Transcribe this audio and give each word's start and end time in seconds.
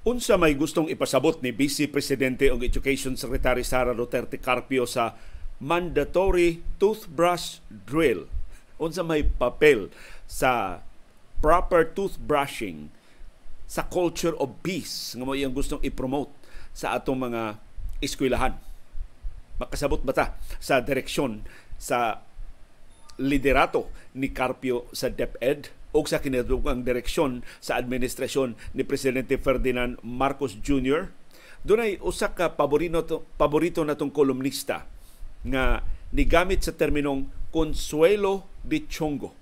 Unsa 0.00 0.40
may 0.40 0.56
gustong 0.56 0.88
ipasabot 0.88 1.44
ni 1.44 1.52
Vice 1.52 1.84
Presidente 1.84 2.48
ug 2.48 2.64
Education 2.64 3.20
Secretary 3.20 3.60
Sara 3.60 3.92
Duterte 3.92 4.40
Carpio 4.40 4.88
sa 4.88 5.12
mandatory 5.60 6.64
toothbrush 6.80 7.60
drill? 7.68 8.24
Unsa 8.80 9.04
may 9.04 9.28
papel 9.28 9.92
sa 10.24 10.80
proper 11.44 11.84
toothbrushing 11.84 12.88
sa 13.68 13.84
culture 13.92 14.32
of 14.40 14.56
peace 14.64 15.12
nga 15.12 15.20
mo 15.20 15.36
iyang 15.36 15.52
gustong 15.52 15.84
i-promote 15.84 16.32
sa 16.72 16.96
atong 16.96 17.20
mga 17.20 17.60
eskwelahan? 18.00 18.56
Makasabot 19.60 20.00
ba 20.00 20.16
ta 20.16 20.26
sa 20.56 20.80
direksyon 20.80 21.44
sa 21.76 22.24
liderato 23.20 23.92
ni 24.16 24.32
Carpio 24.32 24.88
sa 24.96 25.12
DepEd? 25.12 25.79
O 25.90 26.06
sa 26.06 26.22
kinadugang 26.22 26.86
direksyon 26.86 27.42
sa 27.58 27.78
administrasyon 27.78 28.54
ni 28.74 28.82
Presidente 28.86 29.38
Ferdinand 29.38 29.98
Marcos 30.06 30.58
Jr. 30.58 31.10
Dunay 31.60 32.00
usa 32.00 32.32
ka 32.32 32.56
paborito 32.56 33.04
to, 33.04 33.16
paborito 33.36 33.84
natong 33.84 34.14
kolumnista 34.14 34.88
nga 35.44 35.84
nigamit 36.14 36.64
sa 36.64 36.72
terminong 36.72 37.28
Consuelo 37.50 38.46
de 38.62 38.86
Chongo. 38.86 39.34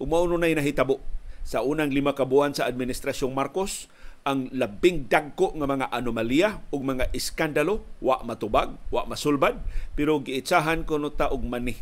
Umauno 0.00 0.40
na 0.40 0.50
nahitabo 0.50 0.98
sa 1.44 1.60
unang 1.60 1.92
lima 1.92 2.16
ka 2.16 2.24
buwan 2.24 2.56
sa 2.56 2.66
administrasyong 2.66 3.36
Marcos 3.36 3.86
ang 4.24 4.48
labing 4.56 5.04
dagko 5.04 5.52
nga 5.52 5.68
mga 5.68 5.86
anomalya 5.92 6.64
ug 6.72 6.80
mga 6.80 7.12
iskandalo 7.12 7.84
wa 8.00 8.24
matubag, 8.24 8.72
wa 8.88 9.04
masulbad 9.04 9.60
pero 9.92 10.16
giitsahan 10.24 10.88
kuno 10.88 11.12
ta 11.12 11.28
og 11.28 11.44
mani. 11.44 11.76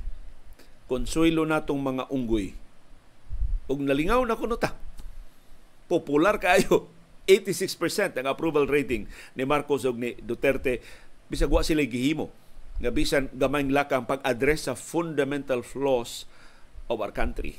Konsuelo 0.90 1.46
natong 1.46 1.78
mga 1.78 2.10
unggoy 2.10 2.61
ug 3.72 3.80
nalingaw 3.80 4.20
na 4.28 4.36
kuno 4.36 4.60
ta. 4.60 4.76
Popular 5.88 6.36
kaayo. 6.36 6.92
86% 7.24 8.18
ang 8.18 8.26
approval 8.28 8.66
rating 8.68 9.08
ni 9.38 9.46
Marcos 9.46 9.88
ug 9.88 9.96
ni 9.96 10.18
Duterte 10.20 10.82
bisag 11.32 11.48
wa 11.48 11.64
sila 11.64 11.80
gihimo 11.86 12.28
nga 12.82 12.90
bisan 12.92 13.30
gamay 13.32 13.64
lakang 13.70 14.04
pag-address 14.04 14.68
sa 14.68 14.74
fundamental 14.74 15.64
flaws 15.64 16.26
of 16.90 16.98
our 17.00 17.14
country. 17.14 17.56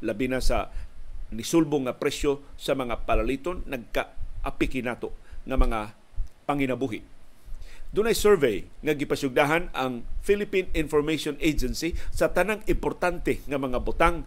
Labi 0.00 0.30
na 0.30 0.38
sa 0.38 0.70
nisulbong 1.34 1.90
nga 1.90 1.98
presyo 1.98 2.46
sa 2.54 2.78
mga 2.78 3.04
palaliton 3.04 3.66
nagka-apiki 3.66 4.80
nato 4.86 5.10
nga 5.44 5.58
mga 5.58 5.92
panginabuhi. 6.46 7.02
Dunay 7.90 8.14
survey 8.14 8.66
nga 8.86 8.94
gipasugdahan 8.94 9.74
ang 9.74 10.06
Philippine 10.22 10.70
Information 10.74 11.34
Agency 11.42 11.98
sa 12.14 12.30
tanang 12.30 12.62
importante 12.70 13.42
nga 13.50 13.58
mga 13.58 13.82
butang 13.82 14.22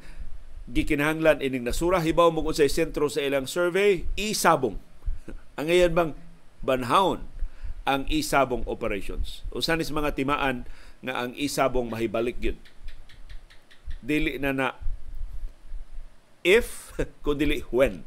gikinahanglan 0.69 1.41
ining 1.41 1.65
nasura. 1.65 1.99
Hibaw 1.99 2.29
mo 2.29 2.45
sa 2.53 2.65
sentro 2.69 3.09
sa 3.09 3.25
ilang 3.25 3.49
survey 3.49 4.05
isabong. 4.15 4.77
Ang 5.59 5.65
ngayon 5.67 5.91
bang 5.93 6.11
banhaon 6.61 7.25
ang 7.89 8.05
isabong 8.05 8.61
operations? 8.69 9.41
Usan 9.49 9.81
is 9.81 9.89
mga 9.89 10.13
timaan 10.13 10.69
nga 11.01 11.25
ang 11.25 11.31
isabong 11.33 11.89
mahibalik 11.89 12.37
gyud 12.37 12.59
dili 13.99 14.39
na 14.39 14.51
na 14.55 14.67
if 16.43 16.95
kun 17.23 17.39
dili 17.39 17.63
when. 17.71 18.03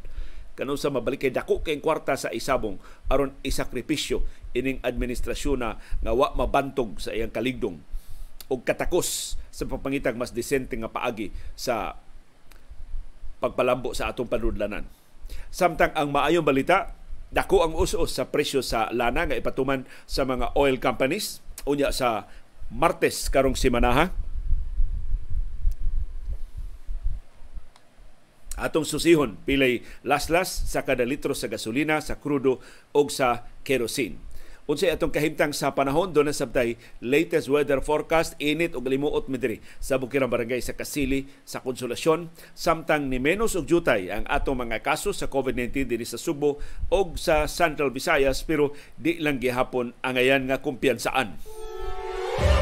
Kanu 0.53 0.77
sa 0.77 0.93
mabalik 0.93 1.25
kay 1.25 1.33
dako 1.33 1.65
kay 1.65 1.81
kwarta 1.81 2.13
sa 2.13 2.29
isabong 2.29 2.77
aron 3.09 3.33
isakripisyo 3.41 4.21
ining 4.53 4.85
administrasyon 4.85 5.65
na 5.65 5.81
nga 6.05 6.13
wa 6.13 6.37
mabantog 6.37 7.01
sa 7.01 7.17
iyang 7.17 7.33
kaligdong 7.33 7.81
og 8.53 8.61
katakos 8.61 9.41
sa 9.49 9.65
papangitag 9.65 10.13
mas 10.13 10.37
disente 10.37 10.77
nga 10.77 10.93
paagi 10.93 11.33
sa 11.57 11.97
pagpalambo 13.43 13.91
sa 13.93 14.15
atong 14.15 14.31
panudlanan. 14.31 14.87
Samtang 15.51 15.91
ang 15.99 16.15
maayong 16.15 16.47
balita, 16.47 16.95
dako 17.35 17.67
ang 17.67 17.75
us-us 17.75 18.15
sa 18.15 18.31
presyo 18.31 18.63
sa 18.63 18.87
lana 18.95 19.27
nga 19.27 19.35
ipatuman 19.35 19.83
sa 20.07 20.23
mga 20.23 20.55
oil 20.55 20.79
companies 20.79 21.43
unya 21.67 21.91
sa 21.91 22.31
Martes 22.71 23.27
karong 23.29 23.59
simanaha. 23.59 24.15
Atong 28.55 28.87
susihon 28.87 29.43
pilay 29.43 29.83
laslas 30.07 30.49
sa 30.71 30.87
kada 30.87 31.03
litro 31.03 31.35
sa 31.35 31.51
gasolina, 31.51 31.99
sa 31.99 32.23
krudo 32.23 32.63
o 32.95 33.01
sa 33.11 33.51
kerosene 33.67 34.32
Unsay 34.71 34.95
atong 34.95 35.11
kahimtang 35.11 35.51
sa 35.51 35.75
panahon 35.75 36.15
do 36.15 36.23
na 36.23 36.31
sabtay 36.31 36.79
latest 37.03 37.51
weather 37.51 37.83
forecast 37.83 38.39
init 38.39 38.79
og 38.79 38.87
limuot 38.87 39.27
midri 39.27 39.59
sa 39.83 39.99
Bukirang 39.99 40.31
Barangay 40.31 40.63
sa 40.63 40.79
Kasili 40.79 41.27
sa 41.43 41.67
Konsolasyon 41.67 42.31
samtang 42.55 43.11
ni 43.11 43.19
menos 43.19 43.59
og 43.59 43.67
jutay 43.67 44.15
ang 44.15 44.23
atong 44.31 44.63
mga 44.63 44.87
kaso 44.87 45.11
sa 45.11 45.27
COVID-19 45.27 45.91
dinhi 45.91 46.07
sa 46.07 46.15
Subo 46.15 46.63
og 46.95 47.19
sa 47.19 47.51
Central 47.51 47.91
Visayas 47.91 48.47
pero 48.47 48.71
di 48.95 49.19
lang 49.19 49.43
gihapon 49.43 49.99
angayan 49.99 50.47
nga 50.47 50.63
kumpiyansaan. 50.63 51.43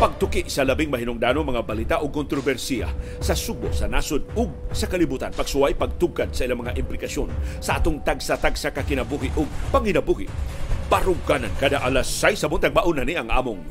Pagtuki 0.00 0.48
sa 0.48 0.64
labing 0.64 0.88
mahinungdano 0.88 1.44
mga 1.44 1.62
balita 1.68 1.96
o 2.00 2.08
kontrobersiya 2.08 2.88
sa 3.20 3.36
Subo, 3.36 3.68
sa 3.76 3.84
nasod 3.84 4.24
ug 4.32 4.72
sa 4.72 4.88
kalibutan. 4.88 5.36
Pagsuway, 5.36 5.76
pagtugkad 5.76 6.32
sa 6.32 6.48
ilang 6.48 6.64
mga 6.64 6.80
implikasyon 6.80 7.28
sa 7.60 7.76
atong 7.76 8.00
tagsa-tagsa 8.00 8.72
kakinabuhi 8.72 9.36
ug 9.36 9.44
panginabuhi 9.68 10.24
baruganan 10.90 11.54
kada 11.62 11.78
alas 11.86 12.10
6 12.18 12.42
sa 12.42 12.50
buntag 12.50 12.74
mauna 12.74 13.06
ni 13.06 13.14
ang 13.14 13.30
among 13.30 13.62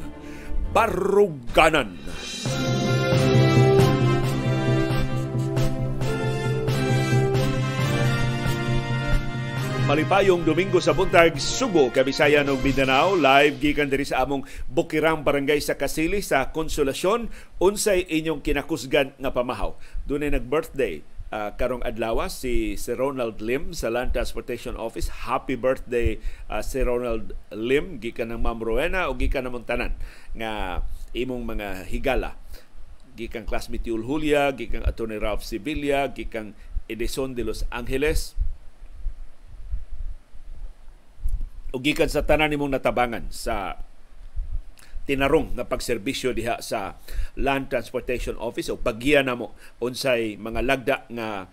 baruganan. 0.72 2.00
Malipayong 9.90 10.46
Domingo 10.46 10.78
sa 10.78 10.94
buntag 10.94 11.34
Subo, 11.42 11.90
Kabisayan 11.90 12.46
ug 12.48 12.62
Mindanao, 12.62 13.18
live 13.18 13.58
gikan 13.58 13.90
diri 13.90 14.06
sa 14.06 14.22
among 14.22 14.46
Bukirang 14.70 15.26
Barangay 15.26 15.58
sa 15.60 15.76
Kasili 15.76 16.22
sa 16.22 16.54
Konsolasyon, 16.54 17.28
unsay 17.58 18.06
inyong 18.06 18.46
kinakusgan 18.46 19.18
nga 19.18 19.34
pamahaw. 19.34 19.74
Dunay 20.06 20.30
nag-birthday 20.30 21.19
uh, 21.30 21.54
karong 21.56 21.82
adlaw 21.86 22.26
si 22.30 22.76
si 22.76 22.92
Ronald 22.94 23.42
Lim 23.42 23.74
sa 23.74 23.90
Land 23.90 24.14
Transportation 24.14 24.76
Office. 24.78 25.26
Happy 25.26 25.56
birthday 25.56 26.18
uh, 26.50 26.62
si 26.62 26.82
Ronald 26.82 27.34
Lim 27.54 28.02
gikan 28.02 28.34
ng 28.34 28.42
Ma'am 28.42 28.62
Rowena 28.62 29.10
o 29.10 29.16
gikan 29.18 29.46
namong 29.46 29.66
tanan 29.66 29.94
nga 30.36 30.84
imong 31.14 31.46
mga 31.46 31.90
higala. 31.90 32.38
Gikan 33.18 33.44
classmate 33.44 33.90
Yul 33.90 34.06
Julia, 34.06 34.54
gikan 34.56 34.86
Attorney 34.88 35.20
Ralph 35.20 35.44
Sevilla, 35.44 36.08
gikan 36.12 36.56
Edison 36.88 37.36
de 37.36 37.44
Los 37.44 37.68
Angeles. 37.70 38.34
O 41.70 41.78
gikan 41.78 42.10
sa 42.10 42.26
tanan 42.26 42.50
nimong 42.50 42.74
natabangan 42.74 43.30
sa 43.30 43.86
tinarong 45.10 45.58
nga 45.58 45.66
pagserbisyo 45.66 46.38
diha 46.38 46.62
sa 46.62 47.02
Land 47.34 47.74
Transportation 47.74 48.38
Office. 48.38 48.70
O 48.70 48.78
paggiya 48.78 49.26
namo 49.26 49.58
unsay 49.82 50.38
mga 50.38 50.62
lagda 50.62 50.98
nga 51.10 51.50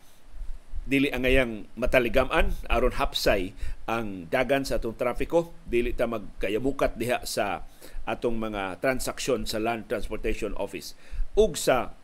dili 0.86 1.10
angayang 1.10 1.66
mataligaman 1.74 2.52
aron 2.70 2.94
hapsay 2.94 3.56
ang 3.90 4.30
dagan 4.30 4.62
sa 4.62 4.78
atong 4.78 4.94
trafiko 4.94 5.50
dili 5.66 5.96
ta 5.96 6.06
magkayamukat 6.06 6.94
diha 6.94 7.24
sa 7.26 7.66
atong 8.06 8.38
mga 8.38 8.78
transaksyon 8.84 9.48
sa 9.48 9.56
Land 9.56 9.88
Transportation 9.88 10.52
Office. 10.60 10.92
Ug 11.32 11.56
sa 11.56 11.96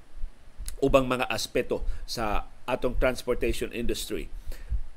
ubang 0.82 1.06
mga 1.06 1.28
aspeto 1.28 1.84
sa 2.08 2.48
atong 2.64 2.96
transportation 2.96 3.70
industry. 3.70 4.26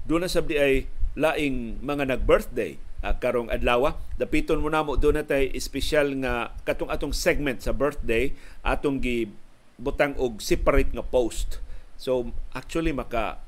Doon 0.07 0.25
na 0.25 0.31
sabdi 0.31 0.55
ay 0.57 0.89
laing 1.19 1.83
mga 1.83 2.15
nag-birthday 2.15 2.77
uh, 3.05 3.15
karong 3.21 3.53
adlaw. 3.53 3.93
Dapiton 4.17 4.65
mo 4.65 4.73
namo 4.73 4.97
do 4.97 5.13
na 5.13 5.21
tay 5.21 5.53
espesyal 5.53 6.17
nga 6.25 6.49
katong 6.65 6.89
atong 6.89 7.13
segment 7.13 7.61
sa 7.61 7.69
birthday 7.69 8.33
atong 8.65 8.97
gi 8.97 9.29
butang 9.77 10.17
og 10.17 10.41
separate 10.41 10.89
nga 10.89 11.05
post. 11.05 11.61
So 12.01 12.33
actually 12.57 12.91
maka 12.91 13.45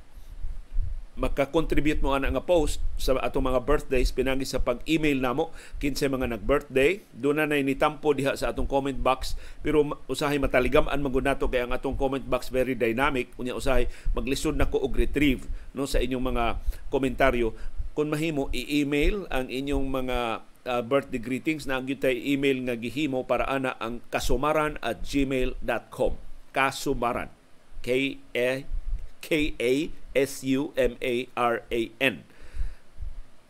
maka-contribute 1.17 2.05
mo 2.05 2.13
ana 2.13 2.29
nga 2.29 2.45
post 2.45 2.77
sa 3.01 3.17
atong 3.17 3.49
mga 3.49 3.65
birthdays 3.65 4.13
pinagi 4.13 4.45
sa 4.45 4.61
pag-email 4.61 5.17
namo 5.17 5.49
kinsa 5.81 6.05
mga 6.13 6.37
nag-birthday 6.37 7.01
do 7.09 7.33
na 7.33 7.49
nay 7.49 7.65
nitampo 7.65 8.13
diha 8.13 8.37
sa 8.37 8.53
atong 8.53 8.69
comment 8.69 8.95
box 9.01 9.33
pero 9.65 9.81
usahay 10.05 10.37
mataligaman 10.37 11.01
man 11.01 11.09
nato 11.25 11.49
kay 11.49 11.65
ang 11.65 11.73
atong 11.73 11.97
comment 11.97 12.21
box 12.21 12.53
very 12.53 12.77
dynamic 12.77 13.33
unya 13.41 13.57
usahay 13.57 13.89
maglisod 14.13 14.53
nako 14.53 14.77
og 14.77 14.93
retrieve 14.93 15.49
no 15.73 15.89
sa 15.89 15.97
inyong 15.97 16.21
mga 16.21 16.45
komentaryo 16.93 17.57
kung 17.97 18.13
mahimo 18.13 18.45
i-email 18.53 19.25
ang 19.33 19.49
inyong 19.49 19.89
mga 19.89 20.45
uh, 20.69 20.85
birthday 20.85 21.17
greetings 21.17 21.65
na 21.65 21.81
tay 21.81 22.13
email 22.29 22.61
nga 22.69 22.77
gihimo 22.77 23.25
para 23.25 23.49
ana 23.49 23.73
ang 23.81 24.05
kasumaran 24.13 24.77
at 24.85 25.01
gmail.com 25.01 26.13
kasumaran. 26.53 27.33
K 27.81 28.21
A 28.37 28.69
K 29.17 29.57
A 29.57 29.73
S 30.13 30.45
U 30.45 30.77
M 30.77 30.93
A 31.01 31.25
R 31.33 31.65
A 31.73 31.81
N. 31.97 32.21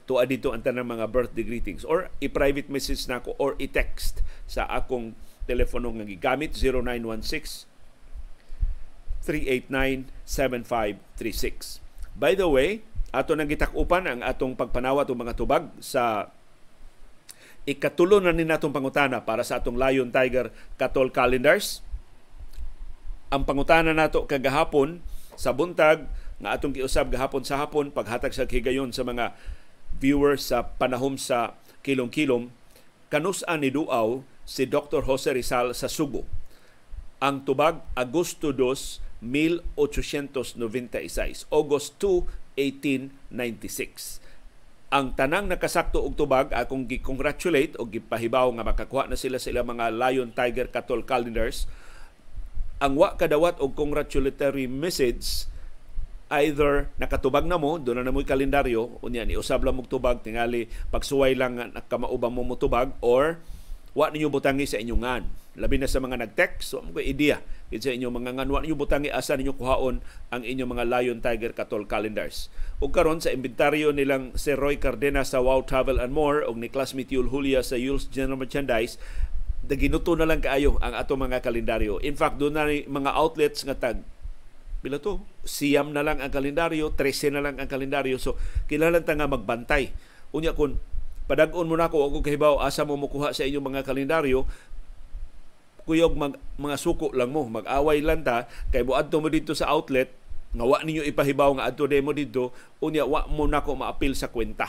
Tuwa 0.07 0.23
dito 0.23 0.55
ang 0.55 0.63
tanang 0.63 0.95
mga 0.95 1.11
birthday 1.11 1.43
greetings. 1.43 1.83
Or 1.83 2.07
i-private 2.23 2.71
message 2.71 3.03
na 3.11 3.19
ako 3.19 3.35
or 3.35 3.59
i-text 3.59 4.23
sa 4.47 4.63
akong 4.71 5.11
telepono 5.43 5.91
nga 5.91 6.07
gigamit 6.07 6.55
0916 6.55 7.67
389 9.27 10.07
7536 10.23 11.83
By 12.15 12.31
the 12.31 12.47
way, 12.47 12.87
ato 13.11 13.33
nang 13.33 13.47
gitakupan 13.47 14.03
ang 14.05 14.19
atong 14.23 14.59
pagpanawat 14.59 15.07
og 15.07 15.19
mga 15.19 15.37
tubag 15.37 15.71
sa 15.79 16.31
ikatulo 17.67 18.23
na 18.23 18.31
ni 18.31 18.47
natong 18.47 18.71
pangutana 18.71 19.23
para 19.23 19.43
sa 19.43 19.59
atong 19.59 19.75
Lion 19.75 20.11
Tiger 20.11 20.51
Katol 20.79 21.11
Calendars. 21.11 21.83
Ang 23.27 23.43
pangutana 23.43 23.91
nato 23.91 24.23
kagahapon 24.23 25.03
sa 25.35 25.51
buntag 25.51 26.07
nga 26.37 26.55
atong 26.55 26.75
giusab 26.75 27.11
gahapon 27.11 27.43
sa 27.43 27.59
hapon 27.59 27.91
paghatag 27.91 28.31
sa 28.31 28.47
higayon 28.47 28.93
sa 28.93 29.03
mga 29.03 29.35
viewers 29.97 30.53
sa 30.53 30.77
panahom 30.77 31.17
sa 31.17 31.57
kilong-kilom 31.81 32.53
kanus-an 33.07 33.63
ni 33.63 33.71
duaw 33.71 34.19
si 34.47 34.63
Dr. 34.67 35.03
Jose 35.07 35.31
Rizal 35.31 35.71
sa 35.75 35.87
Subo. 35.87 36.27
Ang 37.23 37.47
tubag 37.47 37.81
Agosto 37.97 38.53
2, 38.53 39.23
1896, 39.23 41.47
August 41.49 41.97
2, 41.99 42.23
1896 42.57 44.25
ang 44.87 45.11
tanang 45.19 45.51
nakasakto 45.51 45.99
og 45.99 46.15
tubag 46.15 46.55
akong 46.55 46.87
gi-congratulate 46.87 47.75
o 47.75 47.83
gipahibaw 47.83 48.47
nga 48.55 48.63
makakuha 48.63 49.11
na 49.11 49.19
sila 49.19 49.35
sa 49.35 49.51
ilang 49.51 49.67
mga 49.67 49.91
Lion 49.91 50.31
Tiger 50.31 50.71
Katol 50.71 51.03
calendars 51.03 51.67
ang 52.79 52.95
wa 52.95 53.19
kadawat 53.19 53.59
og 53.59 53.75
congratulatory 53.75 54.65
message 54.65 55.49
either 56.39 56.87
nakatubag 56.95 57.43
na 57.47 57.59
mo 57.59 57.79
doon 57.79 58.03
na 58.03 58.11
mo'y 58.15 58.27
kalendaryo 58.27 58.99
unya 59.03 59.27
ni 59.27 59.35
usab 59.35 59.63
lang 59.63 59.75
mong 59.75 59.91
tubag 59.91 60.23
tingali 60.23 60.71
pagsuway 60.91 61.35
lang 61.35 61.59
nakamaubang 61.75 62.31
mo 62.31 62.47
motubag 62.47 62.95
or 63.03 63.39
wa 63.91 64.07
ninyo 64.07 64.31
butangi 64.31 64.67
sa 64.67 64.79
inyong 64.79 65.27
labi 65.57 65.75
na 65.81 65.89
sa 65.89 65.99
mga 65.99 66.21
nag-text 66.23 66.63
so 66.63 66.79
mo 66.79 66.95
idea 67.03 67.43
gid 67.67 67.83
sa 67.83 67.91
inyong 67.91 68.15
mga 68.23 68.31
ngan 68.39 68.49
wa 68.51 68.59
ninyo 68.63 68.79
butangi 68.79 69.11
asa 69.11 69.35
ninyo 69.35 69.55
kuhaon 69.59 69.99
ang 70.31 70.41
inyong 70.43 70.71
mga 70.71 70.85
Lion 70.87 71.19
Tiger 71.19 71.51
Katol 71.51 71.83
calendars. 71.83 72.47
Ug 72.79 72.95
karon 72.95 73.19
sa 73.19 73.33
inventaryo 73.35 73.91
nilang 73.91 74.31
si 74.39 74.55
Roy 74.55 74.79
Cardenas 74.79 75.35
sa 75.35 75.43
Wow 75.43 75.67
Travel 75.67 75.99
and 75.99 76.15
More 76.15 76.47
ug 76.47 76.55
ni 76.55 76.71
classmate 76.71 77.11
Yul 77.11 77.27
Julia 77.27 77.59
sa 77.59 77.75
Yul's 77.75 78.07
General 78.07 78.39
Merchandise 78.39 78.95
ginuto 79.67 80.15
na 80.15 80.23
lang 80.23 80.39
kaayo 80.39 80.79
ang 80.79 80.95
ato 80.95 81.19
mga 81.19 81.43
kalendaryo. 81.43 81.99
In 81.99 82.15
fact 82.15 82.39
doon 82.39 82.55
na 82.55 82.71
mga 82.71 83.11
outlets 83.11 83.67
nga 83.67 83.75
tag 83.75 83.99
pila 84.79 85.01
to? 85.01 85.19
Siyam 85.43 85.91
na 85.91 86.05
lang 86.05 86.23
ang 86.23 86.31
kalendaryo 86.31 86.95
13 86.95 87.35
na 87.35 87.43
lang 87.43 87.59
ang 87.59 87.67
kalendaryo. 87.67 88.15
So 88.15 88.39
kinahanglan 88.71 89.03
ta 89.03 89.19
nga 89.19 89.27
magbantay. 89.27 89.91
Unya 90.31 90.55
kun 90.55 90.79
padag-on 91.27 91.67
mo 91.67 91.75
na 91.75 91.91
ako 91.91 92.07
ako 92.07 92.17
kahibaw 92.23 92.63
asa 92.63 92.87
mo 92.87 92.95
mukuha 92.95 93.35
sa 93.35 93.43
inyong 93.43 93.75
mga 93.75 93.81
kalendaryo 93.83 94.47
kuyog 95.87 96.19
mag, 96.19 96.35
mga 96.59 96.75
suko 96.75 97.15
lang 97.15 97.31
mo 97.31 97.47
mag-away 97.47 98.03
lang 98.03 98.21
ta. 98.27 98.51
Kay 98.75 98.83
buadto 98.83 99.23
mo 99.23 99.31
dito 99.31 99.55
sa 99.55 99.71
outlet 99.71 100.11
nga 100.51 100.63
wa 100.67 100.79
ninyo 100.83 101.07
ipahibaw 101.07 101.55
nga 101.59 101.67
adto 101.71 101.87
demo 101.87 102.11
dito 102.15 102.55
unya 102.83 103.03
wa 103.03 103.27
mo 103.27 103.47
na 103.47 103.63
ko 103.63 103.79
maapil 103.79 104.11
sa 104.11 104.27
kwenta. 104.27 104.67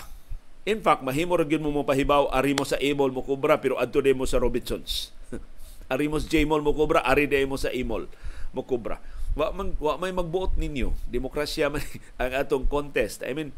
In 0.63 0.79
fact 0.79 1.03
mahimo 1.03 1.35
ra 1.35 1.43
gyud 1.43 1.63
mo 1.65 1.75
mo 1.75 1.83
pahibaw 1.83 2.31
ari 2.31 2.55
mo 2.55 2.63
sa 2.63 2.79
Amol 2.79 3.11
mo 3.11 3.27
kubra 3.27 3.59
pero 3.59 3.79
adto 3.83 3.99
demo 3.99 4.23
sa 4.25 4.39
Robinsons. 4.39 5.11
Ari 5.89 6.05
mo 6.05 6.21
sa 6.21 6.29
J-Mall 6.29 6.61
mo 6.61 6.77
kubra 6.77 7.01
ari 7.01 7.25
demo 7.25 7.57
sa 7.57 7.73
Amol 7.73 8.13
mo 8.53 8.61
kubra 8.61 9.01
wa 9.33 9.49
man 9.57 9.73
wa 9.81 9.97
may 9.97 10.13
magbuot 10.13 10.61
ninyo 10.61 10.93
demokrasya 11.09 11.73
man 11.73 11.81
ang 12.21 12.33
atong 12.37 12.69
contest. 12.69 13.25
I 13.25 13.33
mean 13.33 13.57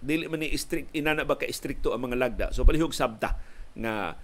dili 0.00 0.26
man 0.32 0.40
ni 0.40 0.56
strict 0.56 0.88
inana 0.96 1.28
ba 1.28 1.36
ka 1.36 1.44
istrikto 1.44 1.92
ang 1.92 2.08
mga 2.08 2.16
lagda? 2.16 2.46
So 2.56 2.64
palihog 2.64 2.96
sabta 2.96 3.36
nga 3.76 4.16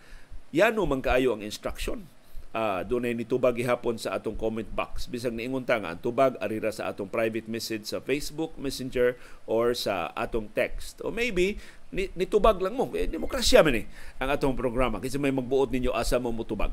yano 0.49 0.89
man 0.89 1.05
kaayo 1.05 1.37
ang 1.37 1.45
instruction 1.45 2.09
uh, 2.53 2.81
dunay 2.85 3.13
nitubag 3.13 3.59
gihapon 3.59 4.01
sa 4.01 4.17
atong 4.17 4.37
comment 4.39 4.69
box. 4.73 5.09
Bisag 5.11 5.35
niingon 5.35 5.67
ta 5.67 5.81
nga 5.81 5.93
ang 5.93 6.01
tubag 6.01 6.39
arira 6.41 6.73
sa 6.73 6.89
atong 6.89 7.11
private 7.11 7.49
message 7.51 7.89
sa 7.89 8.01
Facebook 8.01 8.57
Messenger 8.57 9.19
or 9.45 9.75
sa 9.77 10.13
atong 10.17 10.49
text. 10.53 11.01
O 11.05 11.13
maybe 11.13 11.61
ni, 11.93 12.09
nitubag 12.17 12.61
lang 12.61 12.77
mo. 12.77 12.89
Eh, 12.97 13.09
demokrasya 13.09 13.65
man 13.65 13.85
eh 13.85 13.87
ang 14.21 14.29
atong 14.33 14.57
programa. 14.57 15.01
Kasi 15.03 15.17
may 15.21 15.33
magbuot 15.35 15.73
ninyo 15.73 15.93
asa 15.93 16.21
mo 16.21 16.33
mutubag? 16.33 16.73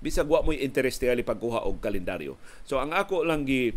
Bisag 0.00 0.28
wa 0.28 0.44
mo'y 0.44 0.60
interest 0.60 1.00
tingali 1.00 1.24
pagkuha 1.24 1.64
og 1.64 1.80
kalendaryo. 1.80 2.36
So 2.68 2.76
ang 2.76 2.92
ako 2.92 3.24
lang 3.24 3.48
gi 3.48 3.72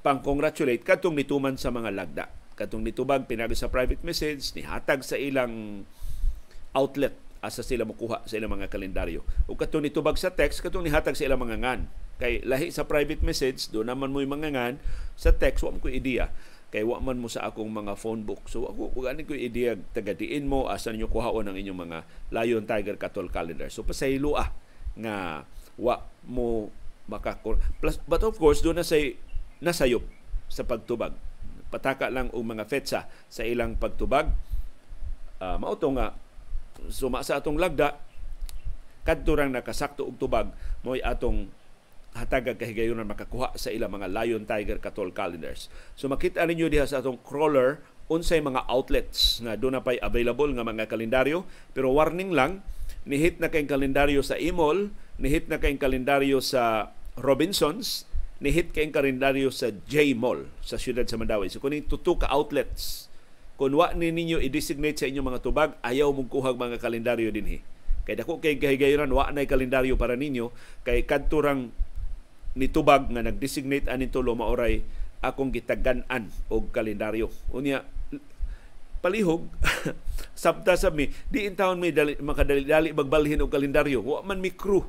pang 0.00 0.18
congratulate 0.18 0.82
kadtong 0.82 1.14
nituman 1.14 1.60
sa 1.60 1.70
mga 1.70 1.92
lagda. 1.92 2.26
Katong 2.56 2.84
nitubag 2.84 3.24
pinaagi 3.28 3.56
sa 3.56 3.72
private 3.72 4.04
message 4.04 4.52
ni 4.56 4.64
hatag 4.64 5.04
sa 5.04 5.16
ilang 5.16 5.84
outlet 6.72 7.12
asa 7.42 7.66
sila 7.66 7.82
mokuha 7.82 8.22
sa 8.22 8.38
ilang 8.38 8.54
mga 8.54 8.70
kalendaryo. 8.70 9.26
Ug 9.50 9.58
katong 9.58 9.82
nitubag 9.82 10.14
sa 10.14 10.30
text 10.30 10.62
katong 10.62 10.86
nihatag 10.86 11.18
sa 11.18 11.26
ilang 11.26 11.42
mga 11.42 11.58
ngan. 11.58 11.80
Kay 12.22 12.46
lahi 12.46 12.70
sa 12.70 12.86
private 12.86 13.18
message 13.26 13.66
do 13.74 13.82
naman 13.82 14.14
mo 14.14 14.22
mga 14.22 14.54
ngan. 14.54 14.74
Sa 15.18 15.34
text 15.34 15.66
wa 15.66 15.74
ko 15.74 15.90
ideya 15.90 16.30
kay 16.72 16.86
wa 16.88 16.96
man 17.04 17.20
mo 17.20 17.28
sa 17.28 17.44
akong 17.44 17.68
mga 17.68 17.98
phone 18.00 18.24
book. 18.24 18.48
So 18.48 18.64
ako 18.64 19.04
ani 19.04 19.28
ko 19.28 19.36
ideya 19.36 19.76
tagadiin 19.92 20.48
mo 20.48 20.70
asa 20.70 20.88
ninyo 20.94 21.10
kuhaon 21.10 21.50
ang 21.50 21.58
inyong 21.58 21.80
mga 21.84 21.98
Lion 22.32 22.64
Tiger 22.64 22.96
Katol 22.96 23.28
calendar. 23.28 23.68
So 23.68 23.84
pasaylo 23.84 24.38
ah 24.38 24.54
nga 24.96 25.44
wa 25.76 26.00
mo 26.24 26.70
maka 27.10 27.36
plus 27.82 27.98
but 28.06 28.22
of 28.22 28.38
course 28.38 28.62
do 28.62 28.70
na 28.70 28.86
say 28.86 29.18
nasayop 29.58 30.06
sa 30.46 30.62
pagtubag. 30.62 31.12
Pataka 31.68 32.06
lang 32.06 32.30
og 32.30 32.44
mga 32.44 32.64
fetsa 32.70 33.10
sa 33.26 33.42
ilang 33.42 33.76
pagtubag. 33.76 34.32
Uh, 35.42 35.58
mao 35.58 35.74
nga 35.74 36.14
suma 36.88 37.22
sa 37.22 37.38
atong 37.38 37.58
lagda 37.60 37.98
kadto 39.02 39.34
rang 39.34 39.50
nakasakto 39.50 40.06
og 40.06 40.18
tubag 40.18 40.54
mo'y 40.86 41.02
atong 41.02 41.50
hatag 42.12 42.54
kahigayonan 42.54 43.08
makakuha 43.08 43.56
sa 43.56 43.72
ilang 43.72 43.92
mga 43.92 44.12
Lion 44.12 44.44
Tiger 44.44 44.78
Katol 44.78 45.16
calendars. 45.16 45.72
So 45.96 46.06
makita 46.12 46.44
ninyo 46.44 46.68
diha 46.68 46.84
sa 46.84 47.00
atong 47.00 47.18
crawler 47.24 47.80
unsay 48.12 48.44
mga 48.44 48.68
outlets 48.68 49.40
na 49.40 49.56
doon 49.56 49.80
na 49.80 49.82
pa'y 49.82 49.96
available 50.02 50.52
nga 50.52 50.66
mga 50.66 50.92
kalendaryo. 50.92 51.48
Pero 51.72 51.96
warning 51.96 52.36
lang, 52.36 52.60
nihit 53.08 53.40
na 53.40 53.48
kayong 53.48 53.70
kalendaryo 53.70 54.20
sa 54.20 54.36
Imol, 54.36 54.92
nihit 55.16 55.48
na 55.48 55.56
kayong 55.56 55.80
kalendaryo 55.80 56.44
sa 56.44 56.92
Robinsons, 57.16 58.04
ni-hit 58.42 58.74
kay 58.74 58.90
kalendaryo 58.90 59.54
sa 59.54 59.70
J 59.86 60.18
Mall 60.18 60.50
sa 60.66 60.74
siyudad 60.74 61.06
sa 61.06 61.14
Mandawi. 61.14 61.46
So 61.46 61.62
kuning 61.62 61.86
tuto 61.86 62.18
ka 62.18 62.26
outlets 62.26 63.01
kung 63.56 63.76
wa 63.76 63.92
ni 63.92 64.10
ninyo 64.10 64.40
i-designate 64.40 64.98
sa 64.98 65.06
inyong 65.06 65.28
mga 65.34 65.40
tubag, 65.44 65.70
ayaw 65.84 66.10
mong 66.10 66.28
kuhag 66.32 66.56
mga 66.56 66.80
kalendaryo 66.80 67.30
dinhi. 67.30 67.60
Kay 68.02 68.18
dako 68.18 68.42
kay 68.42 68.58
gahigayonan 68.58 69.14
wa 69.14 69.30
nay 69.30 69.46
kalendaryo 69.46 69.94
para 69.94 70.18
ninyo 70.18 70.50
kay 70.82 71.06
kadturang 71.06 71.70
nitubag 72.58 73.06
nga 73.12 73.22
nag-designate 73.22 73.86
anin 73.86 74.10
tulo 74.10 74.34
maoray 74.34 74.82
akong 75.22 75.54
gitagan-an 75.54 76.26
og 76.50 76.74
kalendaryo. 76.74 77.30
Unya 77.54 77.86
palihog 79.02 79.50
sabta 80.38 80.78
sa 80.78 80.94
mi 80.94 81.10
di 81.26 81.44
in 81.50 81.58
town 81.58 81.82
mi 81.82 81.90
dali 81.90 82.14
makadali-dali 82.22 82.94
magbalhin 82.94 83.42
og 83.42 83.50
kalendaryo 83.50 83.98
wa 83.98 84.22
man 84.22 84.38
mi 84.38 84.54
crew 84.54 84.86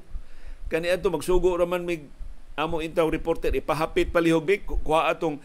kani 0.69 0.93
adto 0.93 1.09
magsugo 1.09 1.57
ra 1.57 1.65
man 1.65 1.81
mi 1.81 2.05
amo 2.53 2.77
intaw 2.85 3.09
reporter 3.09 3.49
ipahapit 3.57 4.13
palihog 4.13 4.45
big 4.45 4.61
kuha 4.69 5.09
atong 5.09 5.41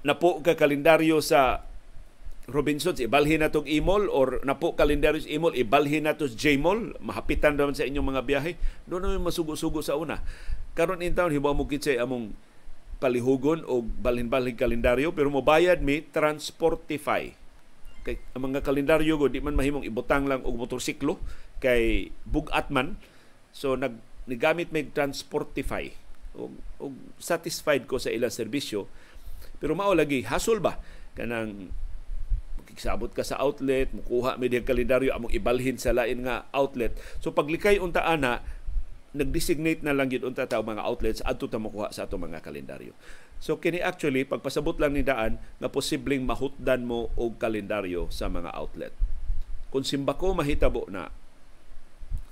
napo 0.00 0.40
ka 0.40 0.56
kalendaryo 0.56 1.20
sa 1.20 1.60
Robinsons 2.46 3.02
ibalhin 3.02 3.42
na 3.42 3.50
tong 3.50 3.66
imol 3.66 4.06
or 4.06 4.38
napo 4.46 4.78
kalendaryo 4.78 5.18
sa 5.18 5.34
imol 5.34 5.50
ibalhin 5.58 6.06
na 6.06 6.14
to 6.14 6.30
sa 6.30 6.38
J-Mall. 6.38 6.94
Mahapitan 7.02 7.58
naman 7.58 7.74
sa 7.74 7.82
inyong 7.82 8.06
mga 8.14 8.22
biyahe. 8.22 8.52
Doon 8.86 9.02
naman 9.02 9.26
masugo-sugo 9.26 9.82
sa 9.82 9.98
una. 9.98 10.22
Karon 10.78 11.02
in 11.02 11.10
town 11.10 11.34
hibaw 11.34 11.50
mo 11.58 11.66
kitsay 11.66 11.98
among 11.98 12.38
palihugon 13.02 13.66
o 13.66 13.82
balhin-balhin 13.82 14.54
kalendaryo 14.54 15.10
pero 15.10 15.26
mobayad 15.26 15.82
mi 15.82 16.06
Transportify. 16.06 17.34
Kay 18.06 18.22
ang 18.38 18.52
mga 18.52 18.62
kalendaryo 18.62 19.18
go 19.18 19.26
di 19.26 19.42
man 19.42 19.58
mahimong 19.58 19.82
ibutang 19.82 20.30
lang 20.30 20.46
og 20.46 20.54
motorsiklo 20.54 21.18
kay 21.58 22.14
bugat 22.22 22.70
man. 22.70 22.94
So 23.50 23.74
nag 23.74 23.98
nigamit 24.30 24.70
may 24.70 24.86
Transportify 24.86 25.90
og, 26.38 26.54
og 26.78 26.94
satisfied 27.18 27.90
ko 27.90 27.98
sa 27.98 28.14
ilang 28.14 28.30
serbisyo. 28.30 28.86
Pero 29.58 29.74
mao 29.74 29.90
lagi 29.98 30.22
hasol 30.22 30.62
ba? 30.62 30.78
Kanang 31.18 31.74
sabot 32.76 33.10
ka 33.10 33.24
sa 33.24 33.40
outlet 33.40 33.88
mukuha 33.92 34.36
media 34.36 34.60
kalendaryo 34.60 35.12
among 35.16 35.32
ibalhin 35.32 35.80
sa 35.80 35.96
lain 35.96 36.24
nga 36.28 36.44
outlet. 36.52 36.92
So 37.24 37.32
paglikay 37.32 37.80
unta 37.80 38.04
ana 38.04 38.44
nag-designate 39.16 39.80
na 39.80 39.96
lang 39.96 40.12
yun 40.12 40.28
unta 40.28 40.44
taw 40.44 40.60
mga 40.60 40.84
outlets 40.84 41.24
adto 41.24 41.48
ta 41.48 41.56
makuha 41.56 41.88
sa 41.88 42.04
ato 42.04 42.20
mga 42.20 42.44
kalendaryo. 42.44 42.92
So 43.40 43.56
kini 43.56 43.80
actually 43.80 44.28
pagpasabot 44.28 44.76
lang 44.76 44.96
ni 44.96 45.04
daan 45.04 45.40
nga 45.60 45.72
posibleng 45.72 46.24
mahutdan 46.24 46.84
mo 46.84 47.08
og 47.16 47.40
kalendaryo 47.40 48.12
sa 48.12 48.28
mga 48.28 48.52
outlet. 48.52 48.92
Kung 49.72 49.84
simbako 49.84 50.36
mahitabo 50.36 50.88
na 50.92 51.08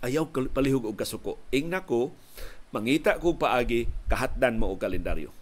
ayaw 0.05 0.29
palihog 0.29 0.85
og 0.85 0.97
kasuko. 1.01 1.41
Ing 1.49 1.73
nako 1.73 2.13
mangita 2.77 3.17
ko 3.17 3.41
paagi 3.41 3.89
kahatdan 4.13 4.61
mo 4.61 4.77
og 4.77 4.81
kalendaryo. 4.81 5.33